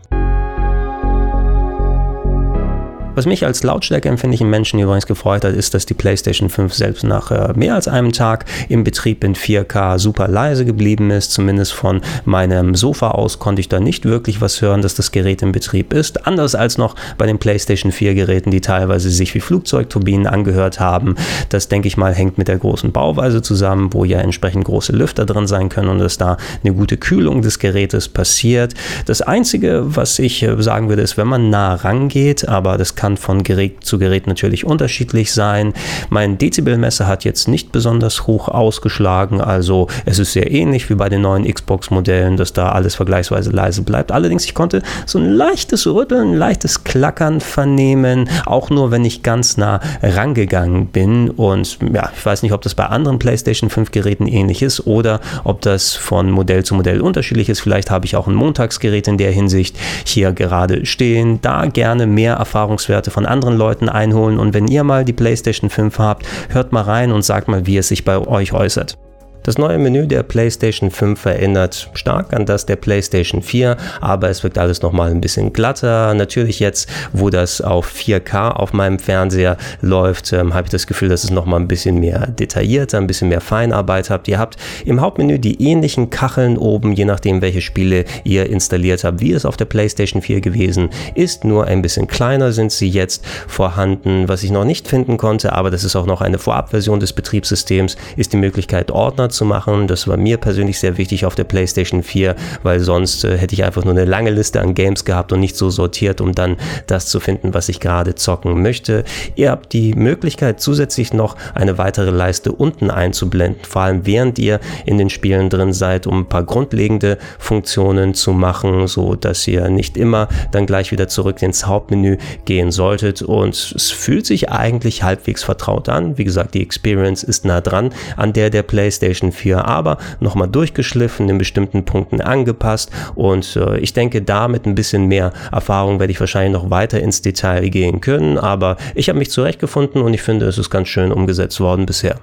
Was 3.20 3.26
mich 3.26 3.44
als 3.44 3.62
lautstärkeempfindlichen 3.62 4.48
Menschen 4.48 4.80
übrigens 4.80 5.04
gefreut 5.04 5.44
hat, 5.44 5.52
ist, 5.52 5.74
dass 5.74 5.84
die 5.84 5.92
PlayStation 5.92 6.48
5 6.48 6.72
selbst 6.72 7.04
nach 7.04 7.30
äh, 7.30 7.52
mehr 7.54 7.74
als 7.74 7.86
einem 7.86 8.12
Tag 8.12 8.46
im 8.70 8.82
Betrieb 8.82 9.22
in 9.24 9.34
4K 9.34 9.98
super 9.98 10.26
leise 10.26 10.64
geblieben 10.64 11.10
ist. 11.10 11.30
Zumindest 11.30 11.74
von 11.74 12.00
meinem 12.24 12.74
Sofa 12.74 13.10
aus 13.10 13.38
konnte 13.38 13.60
ich 13.60 13.68
da 13.68 13.78
nicht 13.78 14.06
wirklich 14.06 14.40
was 14.40 14.62
hören, 14.62 14.80
dass 14.80 14.94
das 14.94 15.12
Gerät 15.12 15.42
im 15.42 15.52
Betrieb 15.52 15.92
ist. 15.92 16.26
Anders 16.26 16.54
als 16.54 16.78
noch 16.78 16.96
bei 17.18 17.26
den 17.26 17.38
PlayStation 17.38 17.92
4 17.92 18.14
Geräten, 18.14 18.50
die 18.50 18.62
teilweise 18.62 19.10
sich 19.10 19.34
wie 19.34 19.40
Flugzeugturbinen 19.40 20.26
angehört 20.26 20.80
haben. 20.80 21.16
Das 21.50 21.68
denke 21.68 21.88
ich 21.88 21.98
mal 21.98 22.14
hängt 22.14 22.38
mit 22.38 22.48
der 22.48 22.56
großen 22.56 22.90
Bauweise 22.90 23.42
zusammen, 23.42 23.92
wo 23.92 24.06
ja 24.06 24.20
entsprechend 24.20 24.64
große 24.64 24.92
Lüfter 24.92 25.26
drin 25.26 25.46
sein 25.46 25.68
können 25.68 25.90
und 25.90 25.98
dass 25.98 26.16
da 26.16 26.38
eine 26.64 26.72
gute 26.72 26.96
Kühlung 26.96 27.42
des 27.42 27.58
Gerätes 27.58 28.08
passiert. 28.08 28.72
Das 29.04 29.20
Einzige, 29.20 29.94
was 29.94 30.18
ich 30.18 30.42
äh, 30.42 30.62
sagen 30.62 30.88
würde, 30.88 31.02
ist, 31.02 31.18
wenn 31.18 31.28
man 31.28 31.50
nah 31.50 31.74
rangeht, 31.74 32.48
aber 32.48 32.78
das 32.78 32.94
kann 32.94 33.09
von 33.16 33.42
Gerät 33.42 33.84
zu 33.84 33.98
Gerät 33.98 34.26
natürlich 34.26 34.64
unterschiedlich 34.64 35.32
sein. 35.32 35.72
Mein 36.08 36.38
Dezibelmesser 36.38 37.06
hat 37.06 37.24
jetzt 37.24 37.48
nicht 37.48 37.72
besonders 37.72 38.26
hoch 38.26 38.48
ausgeschlagen, 38.48 39.40
also 39.40 39.88
es 40.04 40.18
ist 40.18 40.32
sehr 40.32 40.50
ähnlich 40.50 40.88
wie 40.90 40.94
bei 40.94 41.08
den 41.08 41.22
neuen 41.22 41.44
Xbox-Modellen, 41.44 42.36
dass 42.36 42.52
da 42.52 42.70
alles 42.70 42.94
vergleichsweise 42.94 43.50
leise 43.50 43.82
bleibt. 43.82 44.12
Allerdings, 44.12 44.44
ich 44.44 44.54
konnte 44.54 44.82
so 45.06 45.18
ein 45.18 45.30
leichtes 45.30 45.86
Rütteln, 45.86 46.32
ein 46.32 46.36
leichtes 46.36 46.84
Klackern 46.84 47.40
vernehmen, 47.40 48.28
auch 48.46 48.70
nur 48.70 48.90
wenn 48.90 49.04
ich 49.04 49.22
ganz 49.22 49.56
nah 49.56 49.80
rangegangen 50.02 50.86
bin. 50.86 51.30
Und 51.30 51.78
ja, 51.92 52.10
ich 52.16 52.24
weiß 52.24 52.42
nicht, 52.42 52.52
ob 52.52 52.62
das 52.62 52.74
bei 52.74 52.86
anderen 52.86 53.18
PlayStation 53.18 53.70
5 53.70 53.90
Geräten 53.90 54.26
ähnlich 54.26 54.62
ist 54.62 54.86
oder 54.86 55.20
ob 55.44 55.60
das 55.62 55.94
von 55.94 56.30
Modell 56.30 56.64
zu 56.64 56.74
Modell 56.74 57.00
unterschiedlich 57.00 57.48
ist. 57.48 57.60
Vielleicht 57.60 57.90
habe 57.90 58.06
ich 58.06 58.16
auch 58.16 58.26
ein 58.26 58.34
Montagsgerät 58.34 59.08
in 59.08 59.18
der 59.18 59.32
Hinsicht 59.32 59.76
hier 60.04 60.32
gerade 60.32 60.86
stehen. 60.86 61.40
Da 61.42 61.66
gerne 61.66 62.06
mehr 62.06 62.34
Erfahrungswerte 62.34 62.89
Erfahrungswerte 62.90 63.10
von 63.10 63.26
anderen 63.26 63.56
Leuten 63.56 63.88
einholen 63.88 64.38
und 64.38 64.52
wenn 64.52 64.66
ihr 64.66 64.84
mal 64.84 65.04
die 65.04 65.12
PlayStation 65.12 65.70
5 65.70 65.98
habt, 65.98 66.26
hört 66.50 66.72
mal 66.72 66.82
rein 66.82 67.12
und 67.12 67.22
sagt 67.22 67.48
mal, 67.48 67.66
wie 67.66 67.76
es 67.76 67.88
sich 67.88 68.04
bei 68.04 68.18
euch 68.18 68.52
äußert. 68.52 68.98
Das 69.42 69.56
neue 69.56 69.78
Menü 69.78 70.06
der 70.06 70.22
PlayStation 70.22 70.90
5 70.90 71.24
erinnert 71.24 71.88
stark 71.94 72.34
an 72.34 72.44
das 72.44 72.66
der 72.66 72.76
PlayStation 72.76 73.40
4, 73.40 73.78
aber 74.02 74.28
es 74.28 74.42
wirkt 74.42 74.58
alles 74.58 74.82
nochmal 74.82 75.10
ein 75.10 75.22
bisschen 75.22 75.54
glatter. 75.54 76.12
Natürlich 76.12 76.60
jetzt, 76.60 76.90
wo 77.14 77.30
das 77.30 77.62
auf 77.62 77.90
4K 77.90 78.50
auf 78.50 78.74
meinem 78.74 78.98
Fernseher 78.98 79.56
läuft, 79.80 80.34
ähm, 80.34 80.52
habe 80.52 80.66
ich 80.66 80.70
das 80.70 80.86
Gefühl, 80.86 81.08
dass 81.08 81.24
es 81.24 81.30
nochmal 81.30 81.58
ein 81.58 81.68
bisschen 81.68 82.00
mehr 82.00 82.26
detaillierter, 82.26 82.98
ein 82.98 83.06
bisschen 83.06 83.30
mehr 83.30 83.40
Feinarbeit 83.40 84.10
habt. 84.10 84.28
Ihr 84.28 84.38
habt 84.38 84.58
im 84.84 85.00
Hauptmenü 85.00 85.38
die 85.38 85.62
ähnlichen 85.62 86.10
Kacheln 86.10 86.58
oben, 86.58 86.92
je 86.92 87.06
nachdem, 87.06 87.40
welche 87.40 87.62
Spiele 87.62 88.04
ihr 88.24 88.50
installiert 88.50 89.04
habt, 89.04 89.20
wie 89.20 89.32
es 89.32 89.46
auf 89.46 89.56
der 89.56 89.64
PlayStation 89.64 90.20
4 90.20 90.42
gewesen 90.42 90.90
ist. 91.14 91.44
Nur 91.44 91.64
ein 91.64 91.80
bisschen 91.80 92.08
kleiner 92.08 92.52
sind 92.52 92.72
sie 92.72 92.90
jetzt 92.90 93.24
vorhanden. 93.48 94.28
Was 94.28 94.42
ich 94.42 94.50
noch 94.50 94.64
nicht 94.66 94.86
finden 94.86 95.16
konnte, 95.16 95.54
aber 95.54 95.70
das 95.70 95.82
ist 95.82 95.96
auch 95.96 96.06
noch 96.06 96.20
eine 96.20 96.38
Vorabversion 96.38 97.00
des 97.00 97.14
Betriebssystems, 97.14 97.96
ist 98.16 98.34
die 98.34 98.36
Möglichkeit, 98.36 98.90
Ordner 98.90 99.29
zu 99.30 99.44
machen. 99.44 99.86
Das 99.86 100.08
war 100.08 100.16
mir 100.16 100.36
persönlich 100.36 100.78
sehr 100.78 100.98
wichtig 100.98 101.24
auf 101.24 101.34
der 101.34 101.44
PlayStation 101.44 102.02
4, 102.02 102.34
weil 102.62 102.80
sonst 102.80 103.24
äh, 103.24 103.36
hätte 103.36 103.54
ich 103.54 103.64
einfach 103.64 103.84
nur 103.84 103.94
eine 103.94 104.04
lange 104.04 104.30
Liste 104.30 104.60
an 104.60 104.74
Games 104.74 105.04
gehabt 105.04 105.32
und 105.32 105.40
nicht 105.40 105.56
so 105.56 105.70
sortiert, 105.70 106.20
um 106.20 106.34
dann 106.34 106.56
das 106.86 107.06
zu 107.06 107.20
finden, 107.20 107.54
was 107.54 107.68
ich 107.68 107.80
gerade 107.80 108.14
zocken 108.14 108.62
möchte. 108.62 109.04
Ihr 109.34 109.50
habt 109.50 109.72
die 109.72 109.94
Möglichkeit 109.94 110.60
zusätzlich 110.60 111.12
noch 111.12 111.36
eine 111.54 111.78
weitere 111.78 112.10
Leiste 112.10 112.52
unten 112.52 112.90
einzublenden, 112.90 113.64
vor 113.64 113.82
allem 113.82 114.06
während 114.06 114.38
ihr 114.38 114.60
in 114.86 114.98
den 114.98 115.10
Spielen 115.10 115.50
drin 115.50 115.72
seid, 115.72 116.06
um 116.06 116.20
ein 116.20 116.26
paar 116.26 116.44
grundlegende 116.44 117.18
Funktionen 117.38 118.14
zu 118.14 118.32
machen, 118.32 118.86
so 118.86 119.14
dass 119.14 119.46
ihr 119.46 119.68
nicht 119.68 119.96
immer 119.96 120.28
dann 120.52 120.66
gleich 120.66 120.92
wieder 120.92 121.08
zurück 121.08 121.42
ins 121.42 121.66
Hauptmenü 121.66 122.18
gehen 122.44 122.70
solltet 122.70 123.22
und 123.22 123.54
es 123.54 123.90
fühlt 123.90 124.26
sich 124.26 124.50
eigentlich 124.50 125.02
halbwegs 125.02 125.42
vertraut 125.42 125.88
an. 125.88 126.18
Wie 126.18 126.24
gesagt, 126.24 126.54
die 126.54 126.62
Experience 126.62 127.22
ist 127.22 127.44
nah 127.44 127.60
dran 127.60 127.90
an 128.16 128.32
der 128.32 128.50
der 128.50 128.62
PlayStation 128.62 129.19
PlayStation 129.20 129.32
4, 129.32 129.64
aber 129.64 129.98
nochmal 130.20 130.48
durchgeschliffen, 130.48 131.28
in 131.28 131.38
bestimmten 131.38 131.84
Punkten 131.84 132.20
angepasst 132.20 132.90
und 133.14 133.56
äh, 133.56 133.78
ich 133.78 133.92
denke, 133.92 134.22
da 134.22 134.48
mit 134.48 134.66
ein 134.66 134.74
bisschen 134.74 135.06
mehr 135.06 135.32
Erfahrung 135.52 136.00
werde 136.00 136.12
ich 136.12 136.20
wahrscheinlich 136.20 136.52
noch 136.52 136.70
weiter 136.70 137.00
ins 137.00 137.22
Detail 137.22 137.68
gehen 137.68 138.00
können, 138.00 138.38
aber 138.38 138.76
ich 138.94 139.08
habe 139.08 139.18
mich 139.18 139.30
zurechtgefunden 139.30 140.02
und 140.02 140.14
ich 140.14 140.22
finde, 140.22 140.46
es 140.46 140.58
ist 140.58 140.70
ganz 140.70 140.88
schön 140.88 141.12
umgesetzt 141.12 141.60
worden 141.60 141.86
bisher. 141.86 142.16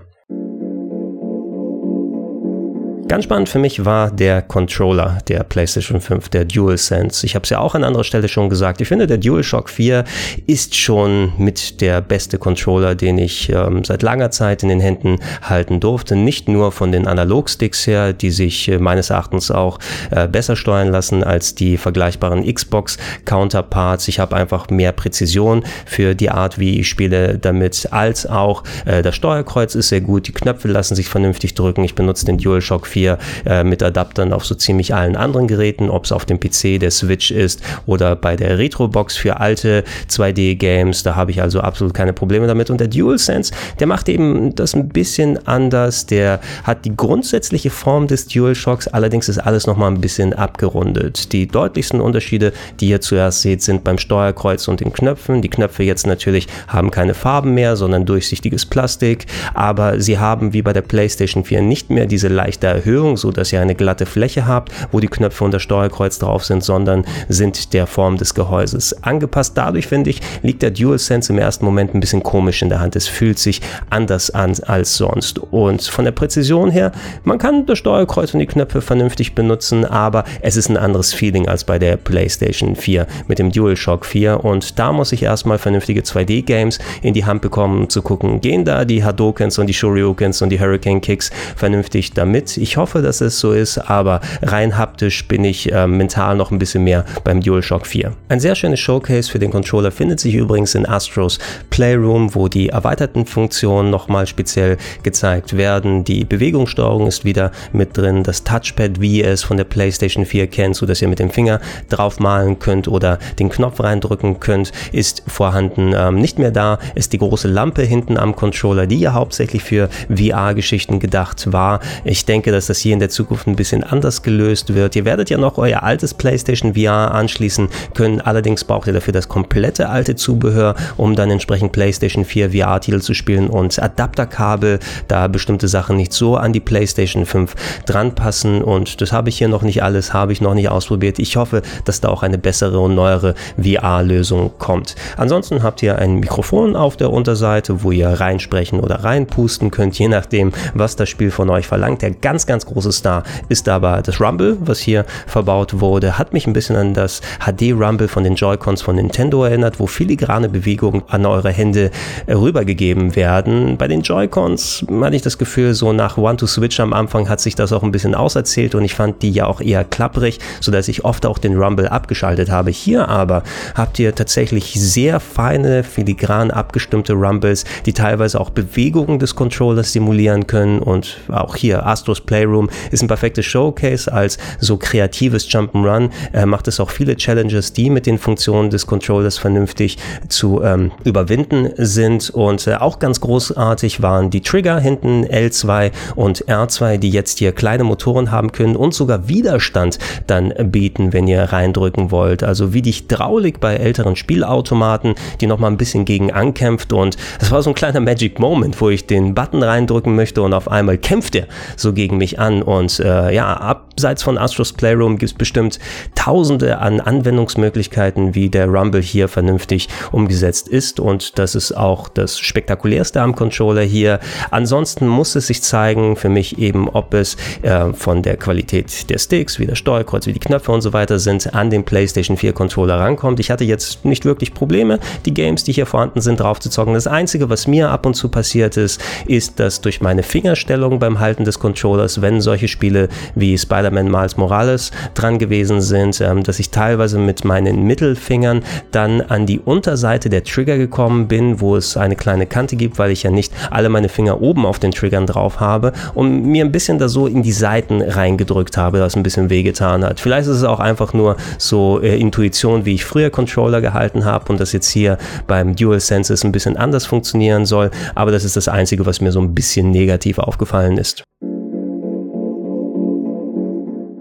Ganz 3.08 3.24
spannend 3.24 3.48
für 3.48 3.60
mich 3.60 3.86
war 3.86 4.12
der 4.12 4.42
Controller 4.42 5.20
der 5.30 5.44
PlayStation 5.44 6.02
5, 6.02 6.28
der 6.28 6.44
DualSense. 6.44 7.26
Ich 7.26 7.36
habe 7.36 7.44
es 7.44 7.50
ja 7.50 7.60
auch 7.60 7.74
an 7.74 7.86
anderer 7.86 8.04
Stelle 8.04 8.28
schon 8.28 8.50
gesagt. 8.50 8.82
Ich 8.82 8.90
finde, 8.90 9.08
der 9.08 9.18
DualShock 9.18 9.70
4 9.70 10.04
ist 10.46 10.76
schon 10.76 11.32
mit 11.38 11.80
der 11.80 12.02
beste 12.02 12.38
Controller, 12.38 12.96
den 12.96 13.18
ich 13.18 13.50
ähm, 13.50 13.86
seit 13.86 14.02
langer 14.02 14.30
Zeit 14.32 14.62
in 14.62 14.68
den 14.68 14.82
Händen 14.82 15.20
halten 15.42 15.80
durfte. 15.80 16.18
Nicht 16.18 16.50
nur 16.50 16.74
von 16.74 16.92
den 16.92 17.08
Analogsticks 17.08 17.88
her, 17.88 18.12
die 18.12 18.30
sich 18.30 18.68
äh, 18.68 18.78
meines 18.78 19.10
Erachtens 19.10 19.52
auch 19.52 19.80
äh, 20.12 20.28
besser 20.28 20.58
steuern 20.58 20.90
lassen 20.90 21.24
als 21.24 21.56
die 21.56 21.78
vergleichbaren 21.78 22.44
Xbox-Counterparts. 22.54 24.10
Ich 24.10 24.20
habe 24.20 24.36
einfach 24.36 24.70
mehr 24.70 24.92
Präzision 24.92 25.64
für 25.86 26.14
die 26.14 26.30
Art, 26.30 26.60
wie 26.60 26.82
ich 26.82 26.90
spiele 26.90 27.38
damit, 27.38 27.88
als 27.92 28.26
auch 28.26 28.64
äh, 28.84 29.02
das 29.02 29.16
Steuerkreuz 29.16 29.76
ist 29.76 29.88
sehr 29.88 30.02
gut. 30.02 30.28
Die 30.28 30.34
Knöpfe 30.34 30.68
lassen 30.68 30.96
sich 30.96 31.08
vernünftig 31.08 31.54
drücken. 31.54 31.86
Ich 31.86 31.96
benutze 31.96 32.26
den 32.26 32.38
DualShock 32.38 32.86
4 32.86 32.97
4 32.98 33.20
äh, 33.46 33.64
mit 33.64 33.84
Adaptern 33.84 34.34
auf 34.34 34.44
so 34.44 34.56
ziemlich 34.56 34.96
allen 34.96 35.16
anderen 35.16 35.48
Geräten, 35.48 35.92
ob 35.92 36.06
es 36.06 36.12
auf 36.12 36.26
dem 36.26 36.40
PC 36.40 36.80
der 36.80 36.90
Switch 36.90 37.30
ist 37.30 37.62
oder 37.86 38.16
bei 38.16 38.36
der 38.36 38.58
Retrobox 38.58 39.16
für 39.16 39.40
alte 39.40 39.84
2D-Games. 40.10 41.04
Da 41.04 41.16
habe 41.16 41.30
ich 41.30 41.40
also 41.42 41.60
absolut 41.60 41.94
keine 41.94 42.14
Probleme 42.14 42.48
damit. 42.48 42.72
Und 42.72 42.80
der 42.80 42.88
DualSense, 42.88 43.54
der 43.80 43.86
macht 43.86 44.10
eben 44.10 44.56
das 44.56 44.74
ein 44.74 44.90
bisschen 44.90 45.46
anders. 45.48 46.08
Der 46.08 46.40
hat 46.64 46.86
die 46.86 46.96
grundsätzliche 46.98 47.70
Form 47.70 48.08
des 48.08 48.28
DualShocks, 48.28 48.88
allerdings 48.88 49.30
ist 49.30 49.38
alles 49.38 49.68
nochmal 49.68 49.92
ein 49.92 50.02
bisschen 50.02 50.34
abgerundet. 50.34 51.32
Die 51.34 51.48
deutlichsten 51.48 52.02
Unterschiede, 52.02 52.52
die 52.80 52.90
ihr 52.90 53.02
zuerst 53.02 53.44
seht, 53.44 53.62
sind 53.62 53.84
beim 53.84 54.00
Steuerkreuz 54.00 54.68
und 54.68 54.80
den 54.80 54.92
Knöpfen. 54.92 55.44
Die 55.44 55.50
Knöpfe 55.50 55.84
jetzt 55.84 56.08
natürlich 56.08 56.48
haben 56.68 56.90
keine 56.90 57.14
Farben 57.14 57.54
mehr, 57.54 57.76
sondern 57.76 58.08
durchsichtiges 58.08 58.66
Plastik, 58.66 59.28
aber 59.54 60.00
sie 60.00 60.18
haben 60.18 60.54
wie 60.54 60.64
bei 60.64 60.74
der 60.74 60.82
PlayStation 60.82 61.44
4 61.44 61.62
nicht 61.62 61.92
mehr 61.92 62.08
diese 62.08 62.28
leichte 62.28 62.66
Erhöhung 62.66 62.87
Erhöhung, 62.88 63.18
so 63.18 63.32
dass 63.32 63.52
ihr 63.52 63.62
eine 63.62 63.76
glatte 63.76 64.06
Fläche 64.06 64.48
habt, 64.48 64.72
wo 64.92 65.00
die 65.00 65.08
Knöpfe 65.08 65.44
und 65.44 65.54
das 65.54 65.62
Steuerkreuz 65.62 66.20
drauf 66.20 66.46
sind, 66.46 66.64
sondern 66.64 67.04
sind 67.28 67.74
der 67.74 67.86
Form 67.86 68.18
des 68.18 68.34
Gehäuses 68.34 69.04
angepasst. 69.04 69.58
Dadurch 69.58 69.88
finde 69.88 70.10
ich, 70.10 70.22
liegt 70.42 70.62
der 70.62 70.72
DualSense 70.72 71.34
im 71.34 71.40
ersten 71.40 71.66
Moment 71.66 71.94
ein 71.94 72.00
bisschen 72.00 72.24
komisch 72.24 72.62
in 72.62 72.70
der 72.70 72.80
Hand. 72.80 72.96
Es 72.96 73.08
fühlt 73.08 73.40
sich 73.40 73.62
anders 73.90 74.30
an 74.30 74.54
als 74.66 74.96
sonst. 74.96 75.40
Und 75.40 75.84
von 75.84 76.06
der 76.06 76.14
Präzision 76.14 76.72
her, 76.72 76.94
man 77.26 77.38
kann 77.38 77.66
das 77.66 77.78
Steuerkreuz 77.80 78.34
und 78.34 78.40
die 78.40 78.46
Knöpfe 78.46 78.82
vernünftig 78.82 79.36
benutzen, 79.36 79.84
aber 79.84 80.24
es 80.42 80.56
ist 80.56 80.70
ein 80.70 80.78
anderes 80.78 81.14
Feeling 81.14 81.48
als 81.50 81.66
bei 81.66 81.78
der 81.78 81.98
PlayStation 81.98 82.76
4 82.76 83.06
mit 83.28 83.40
dem 83.40 83.52
DualShock 83.52 84.06
4. 84.06 84.46
Und 84.46 84.80
da 84.80 84.94
muss 84.94 85.12
ich 85.12 85.24
erstmal 85.24 85.58
vernünftige 85.58 86.02
2D-Games 86.02 86.80
in 87.02 87.14
die 87.14 87.26
Hand 87.26 87.42
bekommen, 87.42 87.82
um 87.82 87.90
zu 87.90 88.02
gucken, 88.02 88.40
gehen 88.40 88.64
da 88.64 88.86
die 88.86 89.04
Hadokens 89.04 89.60
und 89.60 89.68
die 89.68 89.74
Shoryukens 89.74 90.42
und 90.42 90.50
die 90.50 90.60
Hurricane 90.60 91.02
Kicks 91.02 91.32
vernünftig 91.58 92.14
damit. 92.14 92.56
Ich 92.56 92.77
hoffe, 92.78 93.02
dass 93.02 93.22
es 93.22 93.40
so 93.40 93.52
ist, 93.52 93.78
aber 93.78 94.22
rein 94.42 94.78
haptisch 94.78 95.28
bin 95.28 95.44
ich 95.44 95.72
äh, 95.72 95.88
mental 95.88 96.36
noch 96.36 96.52
ein 96.52 96.60
bisschen 96.60 96.84
mehr 96.84 97.06
beim 97.24 97.42
DualShock 97.42 97.86
4. 97.86 98.14
Ein 98.30 98.40
sehr 98.40 98.56
schönes 98.56 98.80
Showcase 98.80 99.30
für 99.30 99.40
den 99.40 99.52
Controller 99.52 99.92
findet 99.92 100.20
sich 100.20 100.36
übrigens 100.36 100.76
in 100.76 100.88
Astros 100.88 101.40
Playroom, 101.70 102.36
wo 102.36 102.48
die 102.48 102.70
erweiterten 102.70 103.26
Funktionen 103.26 103.90
nochmal 103.90 104.28
speziell 104.28 104.78
gezeigt 105.04 105.58
werden. 105.58 106.04
Die 106.04 106.24
Bewegungssteuerung 106.24 107.08
ist 107.08 107.26
wieder 107.26 107.52
mit 107.74 107.98
drin, 107.98 108.24
das 108.24 108.44
Touchpad, 108.44 109.02
wie 109.02 109.20
ihr 109.20 109.28
es 109.28 109.44
von 109.44 109.58
der 109.58 109.64
PlayStation 109.66 110.26
4 110.26 110.48
kennt, 110.48 110.76
so 110.76 110.86
dass 110.86 111.02
ihr 111.02 111.08
mit 111.08 111.20
dem 111.20 111.30
Finger 111.30 111.60
drauf 111.90 112.20
malen 112.20 112.60
könnt 112.60 112.88
oder 112.88 113.20
den 113.40 113.50
Knopf 113.50 113.80
reindrücken 113.80 114.40
könnt, 114.40 114.72
ist 114.92 115.24
vorhanden. 115.28 115.94
Ähm, 115.96 116.16
nicht 116.16 116.40
mehr 116.40 116.52
da 116.52 116.80
ist 116.96 117.14
die 117.14 117.18
große 117.18 117.48
Lampe 117.48 117.84
hinten 117.84 118.18
am 118.18 118.36
Controller, 118.36 118.88
die 118.88 119.00
ja 119.00 119.14
hauptsächlich 119.14 119.64
für 119.64 119.90
VR-Geschichten 120.10 121.00
gedacht 121.00 121.52
war. 121.52 121.80
Ich 122.04 122.26
denke, 122.26 122.52
dass 122.52 122.67
das 122.70 122.80
hier 122.80 122.94
in 122.94 123.00
der 123.00 123.10
Zukunft 123.10 123.48
ein 123.48 123.56
bisschen 123.56 123.84
anders 123.84 124.22
gelöst 124.22 124.74
wird. 124.74 124.96
Ihr 124.96 125.06
werdet 125.06 125.30
ja 125.30 125.38
noch 125.38 125.58
euer 125.58 125.84
altes 125.84 126.14
PlayStation 126.14 126.76
VR 126.76 127.14
anschließen 127.14 127.70
können, 127.94 128.22
allerdings 128.22 128.64
braucht 128.64 128.88
ihr 128.88 128.94
dafür 128.94 129.14
das 129.14 129.28
komplette 129.28 129.90
alte 129.90 130.16
Zubehör, 130.16 130.76
um 130.98 131.16
dann 131.16 131.32
entsprechend 131.32 131.72
PlayStation 131.72 132.26
4 132.26 132.52
VR-Titel 132.52 133.02
zu 133.02 133.14
spielen 133.14 133.48
und 133.48 133.82
Adapterkabel, 133.82 134.80
da 135.08 135.28
bestimmte 135.28 135.68
Sachen 135.68 135.98
nicht 135.98 136.14
so 136.14 136.36
an 136.36 136.54
die 136.54 136.60
PlayStation 136.60 137.26
5 137.26 137.56
dran 137.86 138.16
passen 138.16 138.62
und 138.62 139.02
das 139.02 139.12
habe 139.12 139.30
ich 139.30 139.38
hier 139.38 139.48
noch 139.48 139.62
nicht 139.62 139.84
alles, 139.84 140.14
habe 140.14 140.34
ich 140.34 140.42
noch 140.42 140.54
nicht 140.54 140.70
ausprobiert. 140.70 141.20
Ich 141.20 141.38
hoffe, 141.38 141.62
dass 141.86 142.02
da 142.02 142.10
auch 142.10 142.24
eine 142.24 142.38
bessere 142.38 142.80
und 142.80 142.96
neuere 142.96 143.36
VR-Lösung 143.62 144.52
kommt. 144.58 144.96
Ansonsten 145.18 145.64
habt 145.64 145.84
ihr 145.84 145.98
ein 145.98 146.16
Mikrofon 146.16 146.76
auf 146.76 146.98
der 146.98 147.12
Unterseite, 147.12 147.84
wo 147.84 147.92
ihr 147.92 148.10
reinsprechen 148.10 148.80
oder 148.80 149.04
reinpusten 149.04 149.72
könnt, 149.72 149.98
je 149.98 150.08
nachdem, 150.08 150.52
was 150.74 150.96
das 150.96 151.10
Spiel 151.10 151.32
von 151.32 151.50
euch 151.50 151.68
verlangt. 151.68 152.02
Der 152.02 152.12
ganz 152.12 152.46
ganz 152.46 152.57
große 152.66 152.92
Star 152.92 153.24
ist 153.50 153.70
aber 153.70 154.02
das 154.02 154.20
Rumble, 154.20 154.58
was 154.60 154.80
hier 154.80 155.06
verbaut 155.26 155.80
wurde. 155.80 156.18
Hat 156.18 156.34
mich 156.34 156.48
ein 156.48 156.54
bisschen 156.54 156.76
an 156.76 156.94
das 156.94 157.22
HD 157.46 157.74
Rumble 157.74 158.08
von 158.08 158.24
den 158.24 158.36
Joy-Cons 158.36 158.82
von 158.82 158.96
Nintendo 158.96 159.44
erinnert, 159.44 159.80
wo 159.80 159.88
filigrane 159.88 160.50
Bewegungen 160.50 161.04
an 161.08 161.26
eure 161.26 161.52
Hände 161.52 161.92
äh, 162.26 162.34
rübergegeben 162.34 163.16
werden. 163.16 163.78
Bei 163.78 163.88
den 163.88 164.02
Joy-Cons 164.02 164.86
hatte 165.02 165.16
ich 165.16 165.22
das 165.22 165.38
Gefühl, 165.38 165.74
so 165.74 165.94
nach 165.94 166.18
One 166.18 166.38
to 166.38 166.48
Switch 166.48 166.80
am 166.80 166.94
Anfang 166.94 167.30
hat 167.30 167.40
sich 167.40 167.56
das 167.56 167.72
auch 167.74 167.84
ein 167.84 167.92
bisschen 167.92 168.16
auserzählt 168.16 168.76
und 168.76 168.84
ich 168.84 168.96
fand 168.96 169.22
die 169.22 169.32
ja 169.32 169.46
auch 169.46 169.62
eher 169.62 169.84
klapprig, 169.84 170.40
sodass 170.60 170.88
ich 170.88 171.06
oft 171.06 171.26
auch 171.26 171.38
den 171.38 171.58
Rumble 171.58 171.88
abgeschaltet 171.88 172.50
habe. 172.50 172.72
Hier 172.72 173.08
aber 173.08 173.44
habt 173.76 174.00
ihr 174.00 174.16
tatsächlich 174.16 174.74
sehr 174.74 175.20
feine, 175.20 175.84
filigran 175.84 176.52
abgestimmte 176.52 177.14
Rumbles, 177.14 177.66
die 177.86 177.94
teilweise 177.94 178.40
auch 178.40 178.50
Bewegungen 178.50 179.20
des 179.20 179.36
Controllers 179.36 179.94
simulieren 179.94 180.48
können 180.48 180.80
und 180.80 181.18
auch 181.30 181.56
hier 181.56 181.86
Astros 181.86 182.22
Play 182.22 182.46
Playroom 182.48 182.70
ist 182.92 183.02
ein 183.02 183.08
perfektes 183.08 183.46
Showcase 183.46 184.12
als 184.12 184.38
so 184.60 184.78
kreatives 184.78 185.48
Jump'n'Run. 185.50 186.10
Er 186.32 186.46
macht 186.46 186.68
es 186.68 186.80
auch 186.80 186.90
viele 186.90 187.16
Challenges, 187.16 187.74
die 187.74 187.90
mit 187.90 188.06
den 188.06 188.18
Funktionen 188.18 188.70
des 188.70 188.88
Controllers 188.88 189.38
vernünftig 189.38 189.98
zu 190.30 190.64
ähm, 190.64 190.92
überwinden 191.04 191.70
sind. 191.78 192.30
Und 192.30 192.68
äh, 192.68 192.76
auch 192.76 193.00
ganz 193.00 193.20
großartig 193.20 194.02
waren 194.02 194.30
die 194.30 194.42
Trigger 194.42 194.80
hinten 194.80 195.26
L2 195.26 195.92
und 196.16 196.46
R2, 196.46 196.98
die 196.98 197.10
jetzt 197.10 197.40
hier 197.40 197.52
kleine 197.52 197.84
Motoren 197.84 198.32
haben 198.32 198.52
können 198.52 198.76
und 198.76 198.94
sogar 198.94 199.28
Widerstand 199.28 200.00
dann 200.28 200.54
bieten, 200.72 201.14
wenn 201.14 201.28
ihr 201.28 201.44
reindrücken 201.44 202.12
wollt. 202.12 202.44
Also 202.44 202.74
wie 202.74 202.82
die 202.82 202.92
Hydraulik 202.92 203.60
bei 203.60 203.76
älteren 203.76 204.16
Spielautomaten, 204.16 205.16
die 205.42 205.48
nochmal 205.48 205.72
ein 205.72 205.78
bisschen 205.78 206.06
gegen 206.06 206.32
ankämpft. 206.32 206.94
Und 206.94 207.18
das 207.40 207.52
war 207.52 207.62
so 207.62 207.72
ein 207.72 207.76
kleiner 207.76 208.00
Magic 208.00 208.40
Moment, 208.40 208.80
wo 208.80 208.90
ich 208.90 209.06
den 209.06 209.36
Button 209.36 209.64
reindrücken 209.64 210.16
möchte 210.16 210.42
und 210.42 210.54
auf 210.54 210.70
einmal 210.70 210.98
kämpft 210.98 211.36
er 211.36 211.48
so 211.76 211.94
gegen 211.94 212.18
mich 212.18 212.37
an. 212.40 212.62
Und 212.62 213.00
äh, 213.00 213.34
ja, 213.34 213.54
abseits 213.56 214.24
von 214.24 214.38
Astros 214.38 214.74
Playroom 214.74 215.18
gibt 215.18 215.32
es 215.32 215.38
bestimmt 215.38 215.80
tausende 216.16 216.80
an 216.80 217.00
Anwendungsmöglichkeiten, 217.00 218.36
wie 218.36 218.50
der 218.50 218.68
Rumble 218.68 219.02
hier 219.02 219.28
vernünftig 219.28 219.90
umgesetzt 220.12 220.68
ist. 220.68 221.00
Und 221.00 221.40
das 221.40 221.56
ist 221.56 221.72
auch 221.72 222.08
das 222.08 222.40
spektakulärste 222.40 223.22
am 223.22 223.36
Controller 223.36 223.82
hier. 223.82 224.20
Ansonsten 224.52 225.08
muss 225.08 225.36
es 225.36 225.48
sich 225.48 225.62
zeigen, 225.64 226.16
für 226.16 226.30
mich 226.30 226.60
eben, 226.60 226.90
ob 226.90 227.14
es 227.14 227.38
äh, 227.62 227.94
von 227.94 228.22
der 228.22 228.38
Qualität 228.38 229.10
der 229.10 229.18
Sticks, 229.18 229.60
wie 229.60 229.66
der 229.66 229.76
Steuerkreuz, 229.76 230.28
wie 230.28 230.34
die 230.34 230.40
Knöpfe 230.40 230.72
und 230.72 230.82
so 230.82 230.94
weiter 230.94 231.20
sind, 231.20 231.54
an 231.54 231.70
den 231.70 231.84
PlayStation 231.84 232.38
4 232.38 232.54
Controller 232.54 233.00
rankommt. 233.00 233.40
Ich 233.40 233.52
hatte 233.52 233.64
jetzt 233.64 234.06
nicht 234.06 234.26
wirklich 234.26 234.54
Probleme, 234.54 235.00
die 235.26 235.34
Games, 235.34 235.64
die 235.64 235.72
hier 235.72 235.86
vorhanden 235.86 236.22
sind, 236.22 236.40
drauf 236.40 236.60
zu 236.60 236.70
zocken. 236.70 236.94
Das 236.94 237.08
Einzige, 237.08 237.50
was 237.50 237.68
mir 237.68 237.90
ab 237.90 238.06
und 238.06 238.14
zu 238.14 238.30
passiert 238.30 238.78
ist, 238.78 239.02
ist, 239.26 239.60
dass 239.60 239.82
durch 239.82 240.02
meine 240.02 240.24
Fingerstellung 240.24 241.00
beim 241.00 241.20
Halten 241.20 241.44
des 241.44 241.60
Controllers, 241.60 242.22
wenn 242.28 242.42
solche 242.42 242.68
Spiele 242.68 243.08
wie 243.36 243.58
Spider-Man 243.58 244.12
Miles 244.12 244.36
Morales 244.36 244.92
dran 245.14 245.40
gewesen 245.40 245.80
sind, 245.80 246.20
ähm, 246.20 246.44
dass 246.44 246.60
ich 246.60 246.72
teilweise 246.72 247.18
mit 247.18 247.46
meinen 247.46 247.84
Mittelfingern 247.84 248.64
dann 248.92 249.22
an 249.22 249.46
die 249.46 249.60
Unterseite 249.60 250.30
der 250.30 250.44
Trigger 250.44 250.78
gekommen 250.78 251.30
bin, 251.30 251.62
wo 251.62 251.78
es 251.78 251.96
eine 251.96 252.18
kleine 252.18 252.46
Kante 252.46 252.76
gibt, 252.76 253.00
weil 253.00 253.12
ich 253.12 253.24
ja 253.24 253.32
nicht 253.32 253.54
alle 253.72 253.88
meine 253.88 254.10
Finger 254.10 254.42
oben 254.42 254.66
auf 254.66 254.78
den 254.78 254.92
Triggern 254.92 255.26
drauf 255.26 255.62
habe 255.62 255.94
und 256.16 256.44
mir 256.44 256.66
ein 256.66 256.74
bisschen 256.74 257.00
da 257.00 257.08
so 257.08 257.28
in 257.28 257.44
die 257.44 257.54
Seiten 257.54 258.02
reingedrückt 258.02 258.76
habe, 258.76 258.98
das 258.98 259.16
ein 259.16 259.24
bisschen 259.24 259.50
wehgetan 259.50 260.04
hat. 260.04 260.20
Vielleicht 260.20 260.50
ist 260.50 260.58
es 260.58 260.64
auch 260.66 260.82
einfach 260.82 261.14
nur 261.14 261.38
so 261.58 262.02
äh, 262.02 262.20
Intuition, 262.20 262.84
wie 262.84 262.96
ich 262.96 263.06
früher 263.06 263.30
Controller 263.30 263.80
gehalten 263.80 264.26
habe 264.26 264.52
und 264.52 264.60
das 264.60 264.74
jetzt 264.74 264.90
hier 264.90 265.18
beim 265.48 265.78
DualSense 265.78 266.36
ein 266.46 266.52
bisschen 266.52 266.76
anders 266.76 267.06
funktionieren 267.06 267.66
soll, 267.66 267.90
aber 268.16 268.32
das 268.32 268.44
ist 268.44 268.58
das 268.58 268.68
Einzige, 268.68 269.06
was 269.06 269.22
mir 269.22 269.32
so 269.32 269.40
ein 269.40 269.56
bisschen 269.56 269.92
negativ 269.92 270.40
aufgefallen 270.40 270.98
ist. 270.98 271.24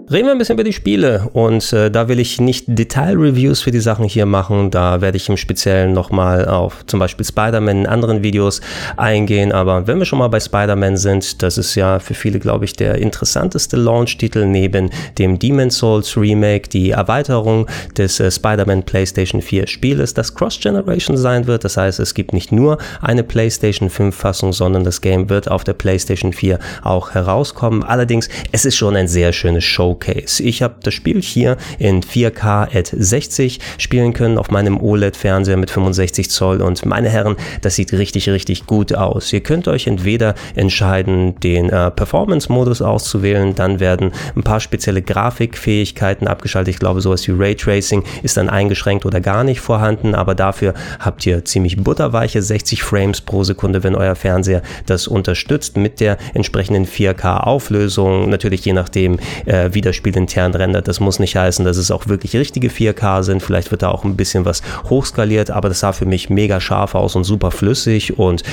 Reden 0.09 0.27
wir 0.27 0.31
ein 0.31 0.37
bisschen 0.37 0.53
über 0.53 0.63
die 0.63 0.71
Spiele 0.71 1.29
und 1.33 1.73
äh, 1.73 1.91
da 1.91 2.07
will 2.07 2.21
ich 2.21 2.39
nicht 2.39 2.63
Detail-Reviews 2.67 3.59
für 3.59 3.71
die 3.71 3.81
Sachen 3.81 4.05
hier 4.05 4.25
machen. 4.25 4.71
Da 4.71 5.01
werde 5.01 5.17
ich 5.17 5.27
im 5.27 5.35
Speziellen 5.35 5.91
nochmal 5.91 6.47
auf 6.47 6.85
zum 6.85 7.01
Beispiel 7.01 7.25
Spider-Man 7.25 7.79
in 7.79 7.87
anderen 7.87 8.23
Videos 8.23 8.61
eingehen. 8.95 9.51
Aber 9.51 9.85
wenn 9.85 9.99
wir 9.99 10.05
schon 10.05 10.19
mal 10.19 10.29
bei 10.29 10.39
Spider-Man 10.39 10.95
sind, 10.95 11.43
das 11.43 11.57
ist 11.57 11.75
ja 11.75 11.99
für 11.99 12.13
viele, 12.13 12.39
glaube 12.39 12.63
ich, 12.63 12.71
der 12.71 12.99
interessanteste 12.99 13.75
Launch-Titel 13.75 14.45
neben 14.45 14.91
dem 15.17 15.39
Demon's 15.39 15.77
Souls 15.77 16.15
Remake, 16.15 16.69
die 16.69 16.91
Erweiterung 16.91 17.67
des 17.97 18.21
äh, 18.21 18.31
Spider-Man 18.31 18.83
PlayStation 18.83 19.41
4 19.41 19.67
Spieles, 19.67 20.13
das 20.13 20.33
Cross-Generation 20.33 21.17
sein 21.17 21.47
wird. 21.47 21.65
Das 21.65 21.75
heißt, 21.75 21.99
es 21.99 22.13
gibt 22.13 22.31
nicht 22.31 22.53
nur 22.53 22.77
eine 23.01 23.23
PlayStation 23.23 23.89
5 23.89 24.15
Fassung, 24.15 24.53
sondern 24.53 24.85
das 24.85 25.01
Game 25.01 25.29
wird 25.29 25.51
auf 25.51 25.65
der 25.65 25.73
PlayStation 25.73 26.31
4 26.31 26.59
auch 26.83 27.13
herauskommen. 27.13 27.83
Allerdings, 27.83 28.29
es 28.53 28.63
ist 28.63 28.77
schon 28.77 28.95
ein 28.95 29.09
sehr 29.09 29.33
schönes 29.33 29.65
Show 29.65 29.96
Showcase. 29.97 30.43
Ich 30.43 30.61
habe 30.61 30.75
das 30.83 30.93
Spiel 30.93 31.21
hier 31.21 31.57
in 31.79 32.01
4K 32.01 32.75
at 32.75 32.93
60 32.95 33.59
spielen 33.77 34.13
können 34.13 34.37
auf 34.37 34.51
meinem 34.51 34.79
OLED-Fernseher 34.79 35.57
mit 35.57 35.71
65 35.71 36.29
Zoll 36.29 36.61
und 36.61 36.85
meine 36.85 37.09
Herren, 37.09 37.35
das 37.61 37.75
sieht 37.75 37.93
richtig, 37.93 38.29
richtig 38.29 38.65
gut 38.65 38.93
aus. 38.93 39.31
Ihr 39.33 39.41
könnt 39.41 39.67
euch 39.67 39.87
entweder 39.87 40.35
entscheiden, 40.55 41.39
den 41.39 41.69
äh, 41.69 41.91
Performance-Modus 41.91 42.81
auszuwählen, 42.81 43.55
dann 43.55 43.79
werden 43.79 44.11
ein 44.35 44.43
paar 44.43 44.59
spezielle 44.59 45.01
Grafikfähigkeiten 45.01 46.27
abgeschaltet. 46.27 46.75
Ich 46.75 46.79
glaube, 46.79 47.01
sowas 47.01 47.27
wie 47.27 47.31
Raytracing 47.31 48.03
ist 48.23 48.37
dann 48.37 48.49
eingeschränkt 48.49 49.05
oder 49.05 49.21
gar 49.21 49.43
nicht 49.43 49.61
vorhanden, 49.61 50.15
aber 50.15 50.35
dafür 50.35 50.73
habt 50.99 51.25
ihr 51.25 51.43
ziemlich 51.45 51.77
butterweiche 51.77 52.41
60 52.41 52.83
Frames 52.83 53.21
pro 53.21 53.43
Sekunde, 53.43 53.83
wenn 53.83 53.95
euer 53.95 54.15
Fernseher 54.15 54.61
das 54.85 55.07
unterstützt 55.07 55.77
mit 55.77 55.99
der 55.99 56.17
entsprechenden 56.33 56.85
4K-Auflösung. 56.85 58.29
Natürlich 58.29 58.63
je 58.65 58.73
nachdem, 58.73 59.19
äh, 59.45 59.69
wie 59.71 59.81
Spiel 59.93 60.15
intern 60.17 60.53
rendert. 60.53 60.87
Das 60.87 60.99
muss 60.99 61.19
nicht 61.19 61.35
heißen, 61.35 61.65
dass 61.65 61.77
es 61.77 61.91
auch 61.91 62.07
wirklich 62.07 62.35
richtige 62.35 62.69
4K 62.69 63.23
sind. 63.23 63.41
Vielleicht 63.41 63.71
wird 63.71 63.81
da 63.81 63.89
auch 63.89 64.03
ein 64.03 64.15
bisschen 64.15 64.45
was 64.45 64.61
hochskaliert, 64.89 65.51
aber 65.51 65.69
das 65.69 65.79
sah 65.79 65.93
für 65.93 66.05
mich 66.05 66.29
mega 66.29 66.59
scharf 66.59 66.95
aus 66.95 67.15
und 67.15 67.23
super 67.23 67.51
flüssig. 67.51 68.17
Und 68.17 68.43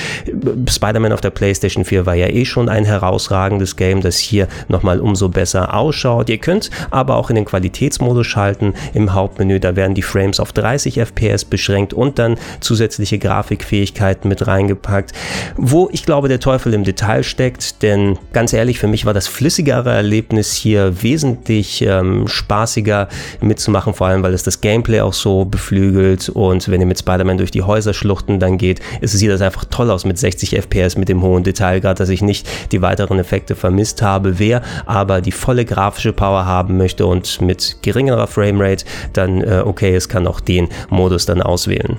Spider-Man 0.68 1.12
auf 1.12 1.20
der 1.20 1.30
PlayStation 1.30 1.84
4 1.84 2.06
war 2.06 2.14
ja 2.14 2.28
eh 2.28 2.44
schon 2.44 2.68
ein 2.68 2.84
herausragendes 2.84 3.76
Game, 3.76 4.00
das 4.00 4.18
hier 4.18 4.48
nochmal 4.68 5.00
umso 5.00 5.28
besser 5.28 5.74
ausschaut. 5.74 6.28
Ihr 6.28 6.38
könnt 6.38 6.70
aber 6.90 7.16
auch 7.16 7.30
in 7.30 7.36
den 7.36 7.44
Qualitätsmodus 7.44 8.26
schalten 8.26 8.74
im 8.94 9.12
Hauptmenü. 9.12 9.60
Da 9.60 9.76
werden 9.76 9.94
die 9.94 10.02
Frames 10.02 10.40
auf 10.40 10.52
30 10.52 11.00
FPS 11.00 11.44
beschränkt 11.44 11.92
und 11.92 12.18
dann 12.18 12.36
zusätzliche 12.60 13.18
Grafikfähigkeiten 13.18 14.28
mit 14.28 14.46
reingepackt, 14.46 15.12
wo 15.56 15.88
ich 15.92 16.04
glaube, 16.04 16.28
der 16.28 16.40
Teufel 16.40 16.74
im 16.74 16.84
Detail 16.84 17.22
steckt. 17.22 17.82
Denn 17.82 18.18
ganz 18.32 18.52
ehrlich, 18.52 18.78
für 18.78 18.88
mich 18.88 19.06
war 19.06 19.14
das 19.14 19.26
flüssigere 19.26 19.90
Erlebnis 19.90 20.52
hier 20.52 21.02
wesentlich 21.02 21.23
wesentlich 21.24 21.82
ähm, 21.82 22.28
spaßiger 22.28 23.08
mitzumachen, 23.40 23.94
vor 23.94 24.06
allem 24.08 24.22
weil 24.22 24.34
es 24.34 24.42
das 24.42 24.60
Gameplay 24.60 25.00
auch 25.00 25.12
so 25.12 25.44
beflügelt 25.44 26.28
und 26.28 26.68
wenn 26.68 26.80
ihr 26.80 26.86
mit 26.86 26.98
Spider-Man 26.98 27.38
durch 27.38 27.50
die 27.50 27.62
Häuserschluchten 27.62 28.38
dann 28.38 28.58
geht, 28.58 28.80
ist, 29.00 29.12
sieht 29.12 29.30
das 29.30 29.40
einfach 29.40 29.64
toll 29.64 29.90
aus 29.90 30.04
mit 30.04 30.18
60 30.18 30.54
FPS, 30.56 30.96
mit 30.96 31.08
dem 31.08 31.22
hohen 31.22 31.42
Detailgrad, 31.42 31.98
dass 31.98 32.08
ich 32.08 32.22
nicht 32.22 32.46
die 32.72 32.82
weiteren 32.82 33.18
Effekte 33.18 33.56
vermisst 33.56 34.02
habe. 34.02 34.38
Wer 34.38 34.62
aber 34.86 35.20
die 35.20 35.32
volle 35.32 35.64
grafische 35.64 36.12
Power 36.12 36.44
haben 36.44 36.76
möchte 36.76 37.06
und 37.06 37.40
mit 37.40 37.78
geringerer 37.82 38.26
Framerate 38.26 38.84
dann 39.12 39.40
äh, 39.40 39.62
okay 39.64 39.96
ist, 39.96 40.08
kann 40.08 40.26
auch 40.26 40.40
den 40.40 40.68
Modus 40.90 41.26
dann 41.26 41.40
auswählen. 41.40 41.98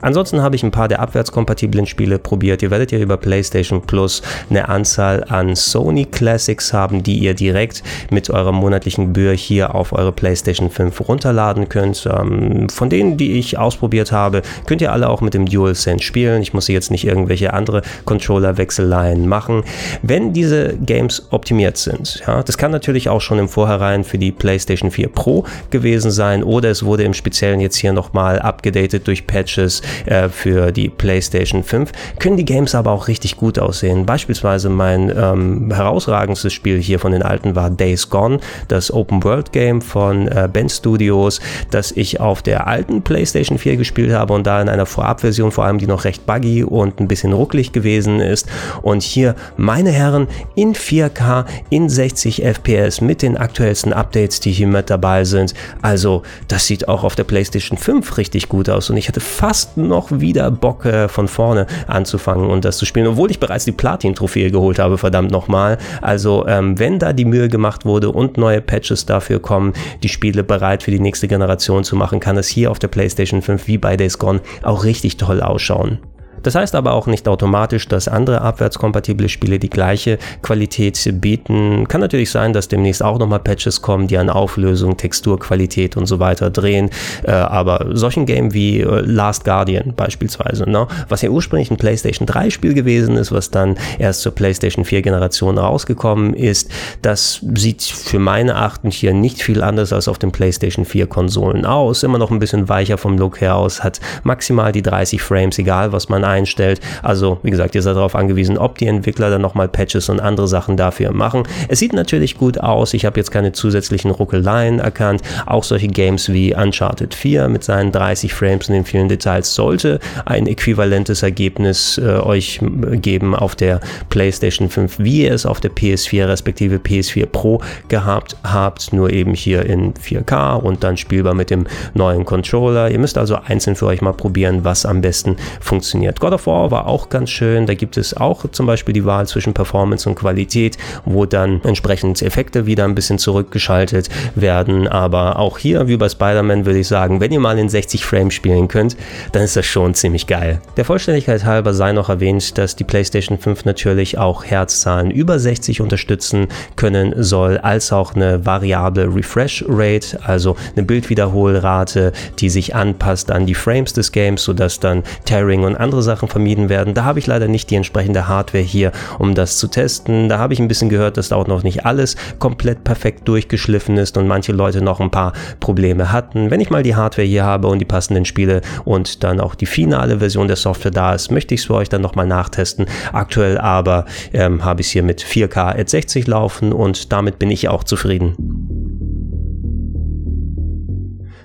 Ansonsten 0.00 0.42
habe 0.42 0.56
ich 0.56 0.62
ein 0.62 0.70
paar 0.70 0.88
der 0.88 1.00
abwärtskompatiblen 1.00 1.86
Spiele 1.86 2.18
probiert. 2.18 2.62
Ihr 2.62 2.70
werdet 2.70 2.92
ja 2.92 2.98
über 2.98 3.16
PlayStation 3.16 3.82
Plus 3.82 4.22
eine 4.50 4.68
Anzahl 4.68 5.24
an 5.24 5.56
Sony 5.56 6.04
Classics 6.04 6.72
haben, 6.72 7.02
die 7.02 7.18
ihr 7.18 7.34
direkt 7.34 7.82
mit 8.10 8.28
eurer 8.30 8.52
monatlichen 8.52 9.06
Gebühr 9.06 9.32
hier 9.32 9.74
auf 9.74 9.92
eure 9.92 10.12
PlayStation 10.12 10.70
5 10.70 11.08
runterladen 11.08 11.68
könnt. 11.68 12.06
Ähm, 12.06 12.68
von 12.68 12.90
denen, 12.90 13.16
die 13.16 13.38
ich 13.38 13.58
ausprobiert 13.58 14.12
habe, 14.12 14.42
könnt 14.66 14.82
ihr 14.82 14.92
alle 14.92 15.08
auch 15.08 15.22
mit 15.22 15.34
dem 15.34 15.46
DualSense 15.46 16.04
spielen. 16.04 16.42
Ich 16.42 16.52
muss 16.52 16.68
jetzt 16.68 16.90
nicht 16.90 17.06
irgendwelche 17.06 17.54
andere 17.54 17.82
Controller-Wechseleien 18.04 19.26
machen. 19.26 19.64
Wenn 20.02 20.32
diese 20.32 20.76
Games 20.76 21.26
optimiert 21.30 21.78
sind, 21.78 22.22
ja, 22.26 22.42
das 22.42 22.58
kann 22.58 22.70
natürlich 22.70 23.08
auch 23.08 23.20
schon 23.20 23.38
im 23.38 23.48
Vorhinein 23.48 24.04
für 24.04 24.18
die 24.18 24.32
PlayStation 24.32 24.90
4 24.90 25.08
Pro 25.08 25.44
gewesen 25.70 26.10
sein 26.10 26.42
oder 26.42 26.70
es 26.70 26.84
wurde 26.84 27.04
im 27.04 27.14
Speziellen 27.14 27.60
jetzt 27.60 27.76
hier 27.76 27.92
nochmal 27.92 28.38
abgedatet 28.38 29.06
durch 29.06 29.26
Patches 29.26 29.82
äh, 30.06 30.28
für 30.28 30.72
die 30.72 30.88
PlayStation 30.88 31.62
5, 31.62 31.92
können 32.18 32.36
die 32.36 32.44
Games 32.44 32.74
aber 32.74 32.92
auch 32.92 33.08
richtig 33.08 33.36
gut 33.36 33.58
aussehen. 33.58 34.06
Beispielsweise 34.06 34.68
mein 34.68 35.10
ähm, 35.16 35.72
herausragendstes 35.72 36.52
Spiel 36.52 36.80
hier 36.80 36.98
von 36.98 37.12
den 37.12 37.22
alten 37.22 37.54
war 37.54 37.70
Days 37.70 38.08
Gone, 38.10 38.40
das 38.68 38.92
Open 38.92 39.22
World 39.24 39.52
Game 39.52 39.82
von 39.82 40.28
äh, 40.28 40.48
Ben 40.52 40.68
Studios, 40.68 41.40
das 41.70 41.92
ich 41.92 42.20
auf 42.20 42.42
der 42.42 42.66
alten 42.66 43.02
PlayStation 43.02 43.58
4 43.58 43.76
gespielt 43.76 44.12
habe 44.12 44.32
und 44.32 44.46
da 44.46 44.60
in 44.60 44.68
einer 44.68 44.86
Vorabversion 44.86 45.52
vor 45.52 45.64
allem, 45.64 45.78
die 45.78 45.86
noch 45.86 46.04
recht 46.04 46.26
buggy 46.26 46.64
und 46.64 47.00
ein 47.00 47.08
bisschen 47.08 47.32
rucklig 47.32 47.72
gewesen 47.72 48.20
ist. 48.20 48.48
Und 48.82 49.02
hier, 49.02 49.34
meine 49.56 49.90
Herren, 49.90 50.28
in 50.54 50.74
4K, 50.74 51.44
in 51.70 51.88
60 51.88 52.42
FPS 52.44 53.00
mit 53.00 53.22
den 53.22 53.36
aktuellsten 53.36 53.92
Updates, 53.92 54.40
die 54.40 54.52
hier 54.52 54.66
mit 54.66 54.90
dabei 54.90 55.24
sind. 55.24 55.54
Also, 55.82 56.22
das 56.48 56.66
sieht 56.66 56.88
auch 56.88 57.04
auf 57.04 57.14
der 57.14 57.24
PlayStation 57.24 57.78
5 57.78 58.18
richtig 58.18 58.48
gut 58.48 58.68
aus 58.68 58.90
und 58.90 58.96
ich 58.96 59.08
hatte 59.08 59.20
fast 59.20 59.75
noch 59.76 60.10
wieder 60.10 60.50
Bock 60.50 60.84
äh, 60.84 61.08
von 61.08 61.28
vorne 61.28 61.66
anzufangen 61.86 62.48
und 62.50 62.64
das 62.64 62.78
zu 62.78 62.86
spielen, 62.86 63.06
obwohl 63.06 63.30
ich 63.30 63.40
bereits 63.40 63.64
die 63.64 63.72
Platin-Trophäe 63.72 64.50
geholt 64.50 64.78
habe, 64.78 64.98
verdammt 64.98 65.30
nochmal. 65.30 65.78
Also 66.02 66.46
ähm, 66.46 66.78
wenn 66.78 66.98
da 66.98 67.12
die 67.12 67.24
Mühe 67.24 67.48
gemacht 67.48 67.84
wurde 67.84 68.10
und 68.10 68.36
neue 68.36 68.60
Patches 68.60 69.06
dafür 69.06 69.40
kommen, 69.40 69.72
die 70.02 70.08
Spiele 70.08 70.44
bereit 70.44 70.82
für 70.82 70.90
die 70.90 71.00
nächste 71.00 71.28
Generation 71.28 71.84
zu 71.84 71.96
machen, 71.96 72.20
kann 72.20 72.36
es 72.36 72.48
hier 72.48 72.70
auf 72.70 72.78
der 72.78 72.88
PlayStation 72.88 73.42
5 73.42 73.66
wie 73.66 73.78
bei 73.78 73.96
Days 73.96 74.18
Gone 74.18 74.40
auch 74.62 74.84
richtig 74.84 75.16
toll 75.16 75.40
ausschauen. 75.40 75.98
Das 76.46 76.54
heißt 76.54 76.76
aber 76.76 76.92
auch 76.92 77.08
nicht 77.08 77.26
automatisch, 77.26 77.88
dass 77.88 78.06
andere 78.06 78.40
abwärtskompatible 78.40 79.28
Spiele 79.28 79.58
die 79.58 79.68
gleiche 79.68 80.16
Qualität 80.42 80.96
bieten. 81.20 81.88
Kann 81.88 82.00
natürlich 82.00 82.30
sein, 82.30 82.52
dass 82.52 82.68
demnächst 82.68 83.02
auch 83.02 83.18
nochmal 83.18 83.40
Patches 83.40 83.82
kommen, 83.82 84.06
die 84.06 84.16
an 84.16 84.30
Auflösung, 84.30 84.96
Texturqualität 84.96 85.96
und 85.96 86.06
so 86.06 86.20
weiter 86.20 86.50
drehen. 86.50 86.90
Äh, 87.24 87.32
aber 87.32 87.86
solchen 87.94 88.26
Game 88.26 88.54
wie 88.54 88.80
äh, 88.80 89.00
Last 89.00 89.44
Guardian 89.44 89.92
beispielsweise, 89.96 90.70
ne? 90.70 90.86
was 91.08 91.22
ja 91.22 91.30
ursprünglich 91.30 91.72
ein 91.72 91.78
PlayStation 91.78 92.28
3 92.28 92.50
Spiel 92.50 92.74
gewesen 92.74 93.16
ist, 93.16 93.32
was 93.32 93.50
dann 93.50 93.76
erst 93.98 94.20
zur 94.20 94.30
PlayStation 94.30 94.84
4 94.84 95.02
Generation 95.02 95.58
rausgekommen 95.58 96.32
ist, 96.32 96.70
das 97.02 97.40
sieht 97.56 97.82
für 97.82 98.20
meine 98.20 98.54
Achten 98.54 98.92
hier 98.92 99.14
nicht 99.14 99.42
viel 99.42 99.64
anders 99.64 99.92
als 99.92 100.06
auf 100.06 100.18
den 100.20 100.30
PlayStation 100.30 100.84
4 100.84 101.08
Konsolen 101.08 101.66
aus. 101.66 102.04
Immer 102.04 102.18
noch 102.18 102.30
ein 102.30 102.38
bisschen 102.38 102.68
weicher 102.68 102.98
vom 102.98 103.18
Look 103.18 103.40
her 103.40 103.56
aus, 103.56 103.82
hat 103.82 103.98
maximal 104.22 104.70
die 104.70 104.82
30 104.82 105.20
Frames, 105.20 105.58
egal 105.58 105.90
was 105.90 106.08
man 106.08 106.22
einstellt. 106.36 106.80
Also, 107.02 107.38
wie 107.42 107.50
gesagt, 107.50 107.74
ihr 107.74 107.82
seid 107.82 107.96
darauf 107.96 108.14
angewiesen, 108.14 108.58
ob 108.58 108.78
die 108.78 108.86
Entwickler 108.86 109.30
dann 109.30 109.40
nochmal 109.40 109.68
Patches 109.68 110.08
und 110.08 110.20
andere 110.20 110.48
Sachen 110.48 110.76
dafür 110.76 111.12
machen. 111.12 111.44
Es 111.68 111.78
sieht 111.78 111.92
natürlich 111.92 112.36
gut 112.36 112.58
aus. 112.58 112.94
Ich 112.94 113.04
habe 113.04 113.18
jetzt 113.18 113.30
keine 113.30 113.52
zusätzlichen 113.52 114.10
Ruckeleien 114.10 114.78
erkannt. 114.78 115.22
Auch 115.46 115.64
solche 115.64 115.88
Games 115.88 116.32
wie 116.32 116.54
Uncharted 116.54 117.14
4 117.14 117.48
mit 117.48 117.64
seinen 117.64 117.92
30 117.92 118.32
Frames 118.32 118.68
und 118.68 118.74
den 118.74 118.84
vielen 118.84 119.08
Details 119.08 119.54
sollte 119.54 119.98
ein 120.24 120.46
äquivalentes 120.46 121.22
Ergebnis 121.22 121.98
äh, 121.98 122.18
euch 122.18 122.60
geben 122.92 123.34
auf 123.34 123.54
der 123.54 123.80
PlayStation 124.10 124.68
5, 124.68 124.98
wie 124.98 125.24
ihr 125.24 125.32
es 125.32 125.46
auf 125.46 125.60
der 125.60 125.70
PS4 125.70 126.28
respektive 126.28 126.76
PS4 126.76 127.26
Pro 127.26 127.60
gehabt 127.88 128.36
habt, 128.42 128.92
nur 128.92 129.10
eben 129.10 129.34
hier 129.34 129.64
in 129.64 129.94
4K 129.94 130.56
und 130.56 130.84
dann 130.84 130.96
spielbar 130.96 131.34
mit 131.34 131.50
dem 131.50 131.66
neuen 131.94 132.24
Controller. 132.24 132.90
Ihr 132.90 132.98
müsst 132.98 133.18
also 133.18 133.36
einzeln 133.36 133.76
für 133.76 133.86
euch 133.86 134.02
mal 134.02 134.12
probieren, 134.12 134.64
was 134.64 134.86
am 134.86 135.00
besten 135.00 135.36
funktioniert. 135.60 136.15
God 136.20 136.32
of 136.32 136.46
War 136.46 136.70
war 136.70 136.86
auch 136.86 137.08
ganz 137.08 137.30
schön. 137.30 137.66
Da 137.66 137.74
gibt 137.74 137.96
es 137.96 138.16
auch 138.16 138.44
zum 138.50 138.66
Beispiel 138.66 138.94
die 138.94 139.04
Wahl 139.04 139.26
zwischen 139.26 139.54
Performance 139.54 140.08
und 140.08 140.14
Qualität, 140.14 140.78
wo 141.04 141.26
dann 141.26 141.60
entsprechend 141.64 142.22
Effekte 142.22 142.66
wieder 142.66 142.84
ein 142.84 142.94
bisschen 142.94 143.18
zurückgeschaltet 143.18 144.08
werden. 144.34 144.88
Aber 144.88 145.38
auch 145.38 145.58
hier, 145.58 145.88
wie 145.88 145.96
bei 145.96 146.08
Spider-Man, 146.08 146.66
würde 146.66 146.78
ich 146.78 146.88
sagen, 146.88 147.20
wenn 147.20 147.32
ihr 147.32 147.40
mal 147.40 147.58
in 147.58 147.68
60 147.68 148.04
Frames 148.04 148.34
spielen 148.34 148.68
könnt, 148.68 148.96
dann 149.32 149.42
ist 149.42 149.56
das 149.56 149.66
schon 149.66 149.94
ziemlich 149.94 150.26
geil. 150.26 150.60
Der 150.76 150.84
Vollständigkeit 150.84 151.44
halber 151.44 151.74
sei 151.74 151.92
noch 151.92 152.08
erwähnt, 152.08 152.56
dass 152.58 152.76
die 152.76 152.84
PlayStation 152.84 153.38
5 153.38 153.64
natürlich 153.64 154.18
auch 154.18 154.44
Herzzahlen 154.44 155.10
über 155.10 155.38
60 155.38 155.80
unterstützen 155.80 156.48
können 156.76 157.14
soll, 157.22 157.58
als 157.58 157.92
auch 157.92 158.14
eine 158.14 158.44
variable 158.46 159.14
Refresh 159.14 159.64
Rate, 159.68 160.18
also 160.24 160.56
eine 160.74 160.84
Bildwiederholrate, 160.84 162.12
die 162.38 162.50
sich 162.50 162.74
anpasst 162.74 163.30
an 163.30 163.46
die 163.46 163.54
Frames 163.54 163.92
des 163.92 164.12
Games, 164.12 164.42
sodass 164.44 164.80
dann 164.80 165.02
Tearing 165.24 165.64
und 165.64 165.76
andere 165.76 166.02
Sachen 166.06 166.28
vermieden 166.28 166.70
werden. 166.70 166.94
Da 166.94 167.04
habe 167.04 167.18
ich 167.18 167.26
leider 167.26 167.48
nicht 167.48 167.68
die 167.70 167.76
entsprechende 167.76 168.26
Hardware 168.26 168.64
hier, 168.64 168.92
um 169.18 169.34
das 169.34 169.58
zu 169.58 169.68
testen. 169.68 170.30
Da 170.30 170.38
habe 170.38 170.54
ich 170.54 170.60
ein 170.60 170.68
bisschen 170.68 170.88
gehört, 170.88 171.18
dass 171.18 171.28
da 171.28 171.36
auch 171.36 171.46
noch 171.46 171.62
nicht 171.62 171.84
alles 171.84 172.16
komplett 172.38 172.82
perfekt 172.84 173.28
durchgeschliffen 173.28 173.98
ist 173.98 174.16
und 174.16 174.26
manche 174.26 174.52
Leute 174.52 174.80
noch 174.80 175.00
ein 175.00 175.10
paar 175.10 175.34
Probleme 175.60 176.12
hatten. 176.12 176.50
Wenn 176.50 176.60
ich 176.60 176.70
mal 176.70 176.82
die 176.82 176.96
Hardware 176.96 177.28
hier 177.28 177.44
habe 177.44 177.68
und 177.68 177.78
die 177.78 177.84
passenden 177.84 178.24
Spiele 178.24 178.62
und 178.86 179.22
dann 179.22 179.40
auch 179.40 179.54
die 179.54 179.66
finale 179.66 180.20
Version 180.20 180.46
der 180.46 180.56
Software 180.56 180.90
da 180.90 181.14
ist, 181.14 181.30
möchte 181.30 181.54
ich 181.54 181.60
es 181.60 181.66
für 181.66 181.74
euch 181.74 181.90
dann 181.90 182.00
nochmal 182.00 182.26
nachtesten. 182.26 182.86
Aktuell 183.12 183.58
aber 183.58 184.06
ähm, 184.32 184.64
habe 184.64 184.80
ich 184.80 184.86
es 184.86 184.92
hier 184.92 185.02
mit 185.02 185.22
4K 185.22 185.78
at 185.78 185.90
60 185.90 186.26
laufen 186.26 186.72
und 186.72 187.12
damit 187.12 187.38
bin 187.38 187.50
ich 187.50 187.68
auch 187.68 187.84
zufrieden. 187.84 188.65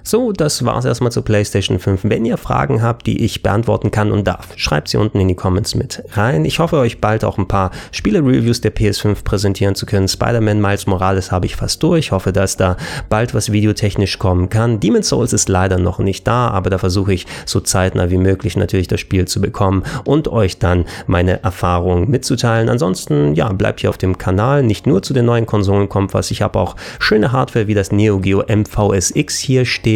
So, 0.03 0.31
das 0.31 0.65
war's 0.65 0.85
erstmal 0.85 1.11
zur 1.11 1.23
PlayStation 1.23 1.79
5. 1.79 2.01
Wenn 2.03 2.25
ihr 2.25 2.37
Fragen 2.37 2.81
habt, 2.81 3.05
die 3.07 3.23
ich 3.23 3.43
beantworten 3.43 3.91
kann 3.91 4.11
und 4.11 4.25
darf, 4.27 4.49
schreibt 4.55 4.87
sie 4.87 4.97
unten 4.97 5.19
in 5.19 5.27
die 5.27 5.35
Comments 5.35 5.75
mit 5.75 6.03
rein. 6.13 6.45
Ich 6.45 6.59
hoffe, 6.59 6.77
euch 6.77 6.99
bald 6.99 7.23
auch 7.23 7.37
ein 7.37 7.47
paar 7.47 7.71
Spiele-Reviews 7.91 8.61
der 8.61 8.73
PS5 8.73 9.23
präsentieren 9.23 9.75
zu 9.75 9.85
können. 9.85 10.07
Spider-Man 10.07 10.59
Miles 10.59 10.87
Morales 10.87 11.31
habe 11.31 11.45
ich 11.45 11.55
fast 11.55 11.83
durch. 11.83 11.99
Ich 12.01 12.11
hoffe, 12.11 12.33
dass 12.33 12.57
da 12.57 12.77
bald 13.09 13.33
was 13.33 13.51
videotechnisch 13.51 14.17
kommen 14.17 14.49
kann. 14.49 14.79
Demon's 14.79 15.09
Souls 15.09 15.33
ist 15.33 15.49
leider 15.49 15.77
noch 15.77 15.99
nicht 15.99 16.27
da, 16.27 16.47
aber 16.49 16.69
da 16.69 16.77
versuche 16.77 17.13
ich 17.13 17.27
so 17.45 17.59
zeitnah 17.59 18.09
wie 18.09 18.17
möglich 18.17 18.57
natürlich 18.57 18.87
das 18.87 18.99
Spiel 18.99 19.25
zu 19.25 19.39
bekommen 19.39 19.83
und 20.03 20.27
euch 20.27 20.57
dann 20.57 20.85
meine 21.05 21.43
Erfahrungen 21.43 22.09
mitzuteilen. 22.09 22.69
Ansonsten, 22.69 23.35
ja, 23.35 23.51
bleibt 23.51 23.81
hier 23.81 23.89
auf 23.89 23.97
dem 23.97 24.17
Kanal. 24.17 24.63
Nicht 24.63 24.87
nur 24.87 25.03
zu 25.03 25.13
den 25.13 25.25
neuen 25.25 25.45
Konsolen 25.45 25.89
kommt 25.89 26.13
was. 26.13 26.31
Ich 26.31 26.41
habe 26.41 26.57
auch 26.59 26.75
schöne 26.99 27.31
Hardware 27.31 27.67
wie 27.67 27.73
das 27.73 27.91
Neo 27.91 28.19
Geo 28.19 28.43
MVSX 28.47 29.37
hier 29.37 29.65
stehen, 29.65 29.90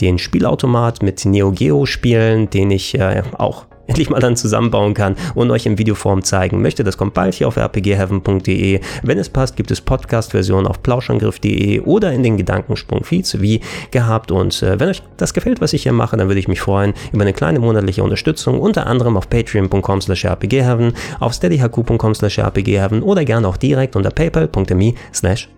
den 0.00 0.18
Spielautomat 0.18 1.02
mit 1.02 1.24
Neo 1.24 1.52
Geo 1.52 1.86
Spielen, 1.86 2.50
den 2.50 2.70
ich 2.70 2.98
äh, 2.98 3.22
auch 3.38 3.66
endlich 3.90 4.08
mal 4.08 4.20
dann 4.20 4.36
zusammenbauen 4.36 4.94
kann 4.94 5.16
und 5.34 5.50
euch 5.50 5.66
in 5.66 5.76
Videoform 5.76 6.22
zeigen 6.22 6.62
möchte. 6.62 6.84
Das 6.84 6.96
kommt 6.96 7.12
bald 7.12 7.34
hier 7.34 7.48
auf 7.48 7.58
rpgheaven.de. 7.58 8.80
Wenn 9.02 9.18
es 9.18 9.28
passt, 9.28 9.56
gibt 9.56 9.70
es 9.70 9.80
Podcast-Versionen 9.80 10.66
auf 10.66 10.82
plauschangriff.de 10.82 11.80
oder 11.80 12.12
in 12.12 12.22
den 12.22 12.36
Gedankensprung-Feeds 12.36 13.40
wie 13.40 13.60
gehabt. 13.90 14.30
Und 14.30 14.62
äh, 14.62 14.78
wenn 14.78 14.88
euch 14.88 15.02
das 15.16 15.34
gefällt, 15.34 15.60
was 15.60 15.72
ich 15.72 15.82
hier 15.82 15.92
mache, 15.92 16.16
dann 16.16 16.28
würde 16.28 16.40
ich 16.40 16.48
mich 16.48 16.60
freuen 16.60 16.94
über 17.12 17.22
eine 17.22 17.32
kleine 17.32 17.58
monatliche 17.58 18.02
Unterstützung, 18.02 18.60
unter 18.60 18.86
anderem 18.86 19.16
auf 19.16 19.28
patreon.com 19.28 20.00
slash 20.00 20.24
rpgheaven, 20.24 20.92
auf 21.18 21.34
steadyhq.com 21.34 22.14
slash 22.14 22.38
rpgheaven 22.38 23.02
oder 23.02 23.24
gerne 23.24 23.48
auch 23.48 23.56
direkt 23.56 23.96
unter 23.96 24.10
paypal.me 24.10 24.94
slash 25.12 25.48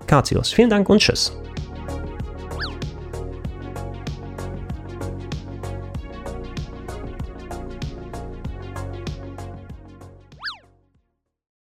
Vielen 0.52 0.70
Dank 0.70 0.88
und 0.88 0.98
tschüss. 0.98 1.33